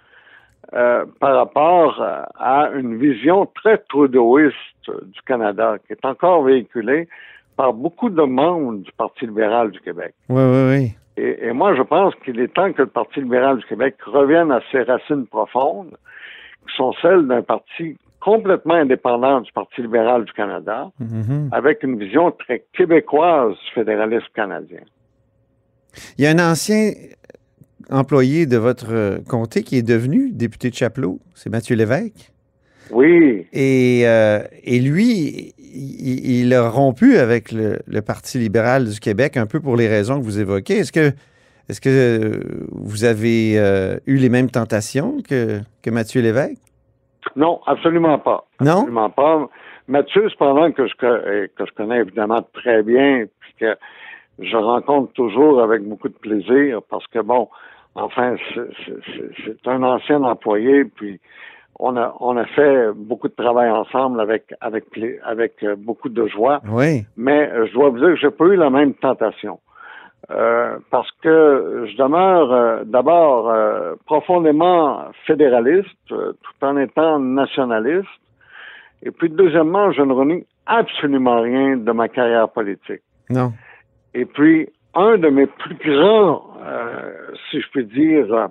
euh, 0.74 1.04
par 1.20 1.36
rapport 1.36 2.02
à 2.38 2.70
une 2.74 2.98
vision 2.98 3.46
très 3.46 3.78
trudeauiste 3.78 4.54
du 4.88 5.22
Canada, 5.22 5.76
qui 5.86 5.92
est 5.92 6.04
encore 6.04 6.42
véhiculée 6.42 7.08
par 7.56 7.72
beaucoup 7.72 8.10
de 8.10 8.22
membres 8.22 8.74
du 8.74 8.92
Parti 8.92 9.26
libéral 9.26 9.70
du 9.70 9.80
Québec. 9.80 10.14
Oui, 10.28 10.42
oui, 10.42 10.68
oui. 10.68 10.96
Et, 11.16 11.46
et 11.46 11.52
moi, 11.52 11.74
je 11.74 11.82
pense 11.82 12.14
qu'il 12.16 12.38
est 12.40 12.52
temps 12.52 12.72
que 12.72 12.82
le 12.82 12.88
Parti 12.88 13.20
libéral 13.20 13.58
du 13.58 13.64
Québec 13.64 13.96
revienne 14.04 14.52
à 14.52 14.60
ses 14.70 14.82
racines 14.82 15.26
profondes, 15.26 15.96
qui 16.68 16.76
sont 16.76 16.92
celles 17.00 17.26
d'un 17.26 17.42
parti 17.42 17.96
complètement 18.30 18.74
indépendant 18.74 19.40
du 19.40 19.52
Parti 19.52 19.80
libéral 19.82 20.24
du 20.24 20.32
Canada, 20.32 20.90
Mhm. 20.98 21.48
avec 21.52 21.82
une 21.84 21.96
vision 21.96 22.32
très 22.32 22.64
québécoise 22.76 23.52
du 23.52 23.70
fédéralisme 23.74 24.26
canadien. 24.34 24.80
Il 26.18 26.24
y 26.24 26.26
a 26.26 26.30
un 26.30 26.50
ancien 26.52 26.90
employé 27.88 28.46
de 28.46 28.56
votre 28.56 28.92
euh, 28.92 29.18
comté 29.28 29.62
qui 29.62 29.76
est 29.78 29.88
devenu 29.94 30.30
député 30.32 30.70
de 30.70 30.74
Chapelot, 30.74 31.20
c'est 31.36 31.50
Mathieu 31.50 31.76
Lévesque. 31.76 32.32
Oui. 32.90 33.46
Et, 33.52 34.02
euh, 34.06 34.40
et 34.64 34.80
lui, 34.80 35.54
il, 35.58 36.42
il 36.42 36.52
a 36.54 36.68
rompu 36.68 37.16
avec 37.18 37.52
le, 37.52 37.78
le 37.86 38.02
Parti 38.02 38.38
libéral 38.38 38.88
du 38.88 38.98
Québec 38.98 39.36
un 39.36 39.46
peu 39.46 39.60
pour 39.60 39.76
les 39.76 39.88
raisons 39.88 40.18
que 40.18 40.24
vous 40.24 40.40
évoquez. 40.40 40.78
Est-ce 40.78 40.92
que, 40.92 41.12
est-ce 41.68 41.80
que 41.80 42.40
vous 42.72 43.04
avez 43.04 43.56
euh, 43.56 43.98
eu 44.06 44.16
les 44.16 44.28
mêmes 44.30 44.50
tentations 44.50 45.18
que, 45.28 45.60
que 45.82 45.90
Mathieu 45.90 46.22
Lévesque? 46.22 46.58
Non, 47.34 47.60
absolument 47.66 48.18
pas. 48.18 48.44
Non? 48.60 48.70
Absolument 48.72 49.10
pas. 49.10 49.48
Mathieu, 49.88 50.28
cependant, 50.30 50.70
que 50.72 50.86
je, 50.86 50.94
euh, 51.04 51.46
que 51.56 51.66
je 51.66 51.72
connais 51.72 51.98
évidemment 51.98 52.42
très 52.52 52.82
bien, 52.82 53.24
puis 53.40 53.54
que 53.60 53.76
je 54.38 54.56
rencontre 54.56 55.12
toujours 55.12 55.62
avec 55.62 55.82
beaucoup 55.82 56.08
de 56.08 56.14
plaisir, 56.14 56.80
parce 56.90 57.06
que, 57.08 57.20
bon, 57.20 57.48
enfin, 57.94 58.36
c'est- 58.54 59.66
un 59.66 59.82
ancien 59.82 60.22
employé, 60.22 60.84
puis 60.84 61.20
on 61.78 61.96
a, 61.96 62.14
on 62.20 62.36
a 62.36 62.44
fait 62.46 62.92
beaucoup 62.94 63.28
de 63.28 63.34
travail 63.34 63.70
ensemble 63.70 64.20
avec, 64.20 64.52
avec, 64.60 64.84
avec 65.24 65.62
euh, 65.62 65.76
beaucoup 65.76 66.08
de 66.08 66.26
joie. 66.26 66.60
Oui. 66.68 67.04
Mais 67.16 67.50
euh, 67.50 67.66
je 67.66 67.72
dois 67.74 67.90
vous 67.90 67.98
dire 67.98 68.08
que 68.08 68.16
j'ai 68.16 68.30
pas 68.30 68.44
eu 68.46 68.56
la 68.56 68.70
même 68.70 68.94
tentation. 68.94 69.60
Euh, 70.30 70.78
parce 70.90 71.08
que 71.22 71.86
je 71.88 71.96
demeure 71.96 72.52
euh, 72.52 72.82
d'abord 72.84 73.48
euh, 73.48 73.94
profondément 74.06 75.04
fédéraliste, 75.24 75.86
euh, 76.10 76.32
tout 76.42 76.66
en 76.66 76.76
étant 76.78 77.20
nationaliste. 77.20 78.08
Et 79.04 79.12
puis 79.12 79.30
deuxièmement, 79.30 79.92
je 79.92 80.02
ne 80.02 80.12
renie 80.12 80.44
absolument 80.66 81.42
rien 81.42 81.76
de 81.76 81.92
ma 81.92 82.08
carrière 82.08 82.48
politique. 82.48 83.02
Non. 83.30 83.52
Et 84.14 84.24
puis, 84.24 84.68
un 84.94 85.16
de 85.16 85.28
mes 85.28 85.46
plus 85.46 85.76
grands, 85.76 86.56
euh, 86.60 87.12
si 87.48 87.60
je 87.60 87.68
puis 87.70 87.84
dire, 87.84 88.48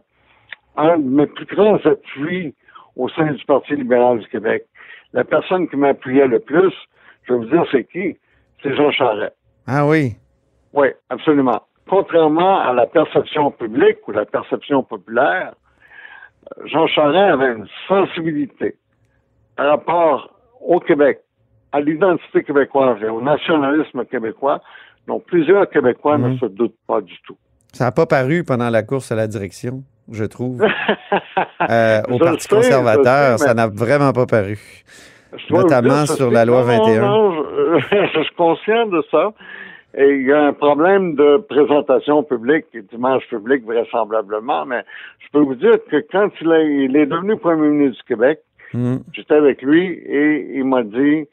un 0.77 0.97
de 0.97 1.09
mes 1.09 1.25
plus 1.25 1.45
grands 1.45 1.79
appuis 1.83 2.55
au 2.95 3.09
sein 3.09 3.33
du 3.33 3.43
Parti 3.43 3.75
libéral 3.75 4.19
du 4.19 4.27
Québec, 4.27 4.65
la 5.11 5.25
personne 5.25 5.67
qui 5.67 5.75
m'appuyait 5.75 6.27
le 6.27 6.39
plus, 6.39 6.73
je 7.23 7.33
vais 7.33 7.39
vous 7.39 7.45
dire 7.45 7.65
c'est 7.71 7.83
qui? 7.83 8.17
C'est 8.63 8.73
Jean 8.75 8.91
Charest. 8.91 9.35
Ah 9.67 9.85
oui. 9.85 10.15
Oui, 10.75 10.87
absolument. 11.09 11.61
contrairement 11.89 12.59
à 12.61 12.73
la 12.73 12.85
perception 12.87 13.51
publique 13.51 13.99
ou 14.07 14.11
la 14.11 14.25
perception 14.25 14.83
populaire, 14.83 15.53
Jean 16.65 16.87
Charest 16.87 17.33
avait 17.33 17.53
une 17.53 17.67
sensibilité 17.87 18.75
par 19.55 19.67
rapport 19.67 20.29
au 20.61 20.79
Québec, 20.79 21.21
à 21.71 21.79
l'identité 21.81 22.43
québécoise 22.43 22.97
et 23.03 23.07
au 23.09 23.21
nationalisme 23.21 24.03
québécois 24.05 24.61
dont 25.07 25.19
plusieurs 25.19 25.69
Québécois 25.69 26.17
ne 26.17 26.29
Mhm. 26.29 26.39
se 26.39 26.45
doutent 26.47 26.77
pas 26.87 27.01
du 27.01 27.15
tout. 27.27 27.37
Ça 27.71 27.85
n'a 27.85 27.91
pas 27.91 28.05
paru 28.07 28.43
pendant 28.43 28.69
la 28.71 28.81
course 28.83 29.11
à 29.11 29.15
la 29.15 29.27
direction, 29.27 29.83
je 30.11 30.25
trouve. 30.25 30.61
Euh, 31.69 32.01
au 32.09 32.17
Je 32.17 32.23
Parti 32.23 32.41
sais, 32.47 32.55
conservateur, 32.55 33.39
sais, 33.39 33.45
ça 33.47 33.53
n'a 33.53 33.67
vraiment 33.67 34.11
pas 34.13 34.25
paru. 34.25 34.59
Notamment 35.49 36.03
dire, 36.03 36.11
sur 36.15 36.31
la 36.31 36.45
loi 36.45 36.61
non, 36.61 36.67
non, 36.67 36.83
21. 36.85 37.01
non, 37.01 37.43
je, 37.79 38.07
je 38.15 38.23
suis 38.23 38.35
conscient 38.35 38.85
de 38.87 39.03
ça. 39.11 39.31
Et 39.97 40.15
il 40.15 40.27
y 40.27 40.31
a 40.33 40.43
un 40.43 40.53
problème 40.53 41.15
de 41.15 41.37
présentation 41.37 42.23
publique 42.23 42.65
et 42.73 42.81
d'image 42.81 43.27
publique 43.29 43.63
vraisemblablement, 43.65 44.65
mais 44.65 44.83
je 45.19 45.27
peux 45.31 45.39
vous 45.39 45.55
dire 45.55 45.77
que 45.89 46.03
quand 46.11 46.29
il 46.41 46.51
est, 46.51 46.85
il 46.85 46.95
est 46.97 47.05
devenu 47.05 47.37
premier 47.37 47.69
ministre 47.69 48.03
du 48.03 48.07
Québec, 48.15 48.39
Hmm. 48.75 48.97
j'étais 49.13 49.35
avec 49.35 49.61
lui 49.61 49.85
et 49.85 50.57
il 50.57 50.65
m'a 50.65 50.83
dit, 50.83 51.27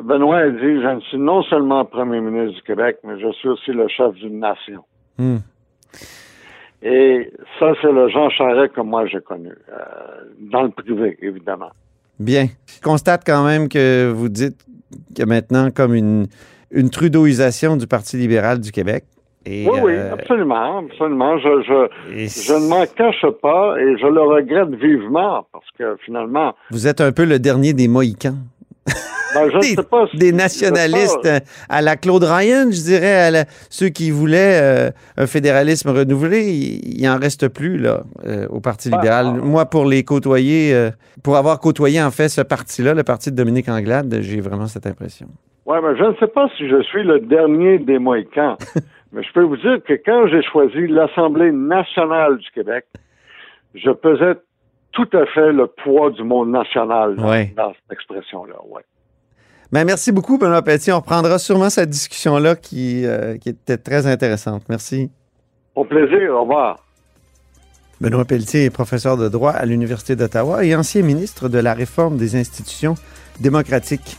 Benoît 0.00 0.38
a 0.38 0.50
dit, 0.50 0.60
je 0.60 0.94
ne 0.94 1.00
suis 1.00 1.18
non 1.18 1.42
seulement 1.42 1.84
premier 1.84 2.20
ministre 2.20 2.54
du 2.60 2.62
Québec, 2.62 2.98
mais 3.02 3.18
je 3.18 3.32
suis 3.32 3.48
aussi 3.48 3.72
le 3.72 3.88
chef 3.88 4.14
d'une 4.14 4.38
nation. 4.38 4.84
Hmm. 5.18 5.38
Et 6.82 7.32
ça, 7.58 7.72
c'est 7.80 7.90
le 7.90 8.08
Jean 8.08 8.30
Charest 8.30 8.72
que 8.74 8.82
moi 8.82 9.06
j'ai 9.06 9.20
connu, 9.20 9.48
euh, 9.48 9.74
dans 10.38 10.62
le 10.62 10.70
privé, 10.70 11.18
évidemment. 11.22 11.70
Bien. 12.20 12.46
Je 12.66 12.80
constate 12.80 13.24
quand 13.26 13.44
même 13.44 13.68
que 13.68 14.12
vous 14.14 14.28
dites 14.28 14.64
a 15.18 15.26
maintenant 15.26 15.70
comme 15.70 15.94
une, 15.94 16.26
une 16.70 16.90
trudeauisation 16.90 17.76
du 17.76 17.86
Parti 17.86 18.16
libéral 18.16 18.60
du 18.60 18.72
Québec. 18.72 19.04
Et, 19.48 19.64
oui, 19.70 19.78
oui, 19.80 19.92
euh, 19.94 20.12
absolument, 20.14 20.78
absolument. 20.78 21.38
Je, 21.38 21.62
je, 21.62 22.12
et 22.16 22.26
je 22.28 22.52
ne 22.54 22.66
m'en 22.68 22.84
cache 22.86 23.24
pas 23.40 23.76
et 23.78 23.96
je 23.96 24.06
le 24.06 24.20
regrette 24.20 24.74
vivement 24.74 25.46
parce 25.52 25.66
que 25.78 25.96
finalement, 26.04 26.52
vous 26.72 26.88
êtes 26.88 27.00
un 27.00 27.12
peu 27.12 27.24
le 27.24 27.38
dernier 27.38 27.72
des 27.72 27.86
Mohicans. 27.86 28.34
ben, 29.34 29.48
je 29.52 29.58
des, 29.60 29.66
sais 29.76 29.82
pas 29.84 30.06
si- 30.10 30.16
des 30.16 30.26
je 30.26 30.30
sais 30.32 30.36
nationalistes 30.36 31.22
pas. 31.22 31.28
euh, 31.28 31.40
à 31.68 31.80
la 31.80 31.94
Claude 31.94 32.24
Ryan, 32.24 32.66
je 32.72 32.80
dirais, 32.82 33.14
à 33.14 33.30
la- 33.30 33.44
ceux 33.70 33.88
qui 33.88 34.10
voulaient 34.10 34.58
euh, 34.60 34.90
un 35.16 35.26
fédéralisme 35.28 35.90
renouvelé, 35.90 36.50
il, 36.50 37.00
il 37.00 37.08
en 37.08 37.16
reste 37.18 37.46
plus 37.46 37.78
là 37.78 38.02
euh, 38.24 38.48
au 38.50 38.58
Parti 38.58 38.88
Ah. 38.92 38.96
libéral. 38.96 39.34
Moi, 39.34 39.66
pour 39.66 39.84
les 39.84 40.02
côtoyer, 40.02 40.74
euh, 40.74 40.90
pour 41.22 41.36
avoir 41.36 41.60
côtoyé 41.60 42.02
en 42.02 42.10
fait 42.10 42.28
ce 42.28 42.40
parti-là, 42.40 42.94
le 42.94 43.04
parti 43.04 43.30
de 43.30 43.36
Dominique 43.36 43.68
Anglade, 43.68 44.12
j'ai 44.22 44.40
vraiment 44.40 44.66
cette 44.66 44.88
impression. 44.88 45.28
Ouais, 45.66 45.80
mais 45.82 45.96
je 45.98 46.04
ne 46.04 46.14
sais 46.16 46.28
pas 46.28 46.48
si 46.56 46.68
je 46.68 46.80
suis 46.82 47.02
le 47.02 47.20
dernier 47.20 47.78
des 47.78 47.98
Mohicans, 47.98 48.56
mais 49.12 49.22
je 49.22 49.32
peux 49.32 49.42
vous 49.42 49.56
dire 49.56 49.78
que 49.86 49.94
quand 49.94 50.28
j'ai 50.28 50.42
choisi 50.42 50.86
l'Assemblée 50.86 51.50
nationale 51.52 52.38
du 52.38 52.48
Québec, 52.52 52.86
je 53.74 53.90
pesais 53.90 54.38
tout 54.92 55.08
à 55.12 55.26
fait 55.26 55.52
le 55.52 55.66
poids 55.66 56.10
du 56.10 56.22
monde 56.22 56.50
national 56.50 57.16
dans, 57.16 57.28
Ouais. 57.28 57.52
dans 57.56 57.72
cette 57.72 57.92
expression-là. 57.92 58.54
Ouais. 58.70 58.82
Ben, 59.72 59.84
merci 59.84 60.12
beaucoup, 60.12 60.38
Benoît 60.38 60.62
Pelletier. 60.62 60.92
On 60.92 61.00
reprendra 61.00 61.38
sûrement 61.38 61.68
cette 61.68 61.90
discussion-là 61.90 62.54
qui, 62.54 63.04
euh, 63.04 63.36
qui 63.36 63.48
était 63.48 63.76
très 63.76 64.06
intéressante. 64.06 64.62
Merci. 64.68 65.10
Au 65.74 65.84
plaisir, 65.84 66.30
au 66.32 66.42
revoir. 66.42 66.78
Benoît 68.00 68.24
Pelletier 68.24 68.66
est 68.66 68.70
professeur 68.70 69.16
de 69.16 69.28
droit 69.28 69.50
à 69.50 69.66
l'Université 69.66 70.14
d'Ottawa 70.16 70.64
et 70.64 70.76
ancien 70.76 71.02
ministre 71.02 71.48
de 71.48 71.58
la 71.58 71.74
Réforme 71.74 72.16
des 72.16 72.36
institutions 72.36 72.94
démocratiques. 73.40 74.18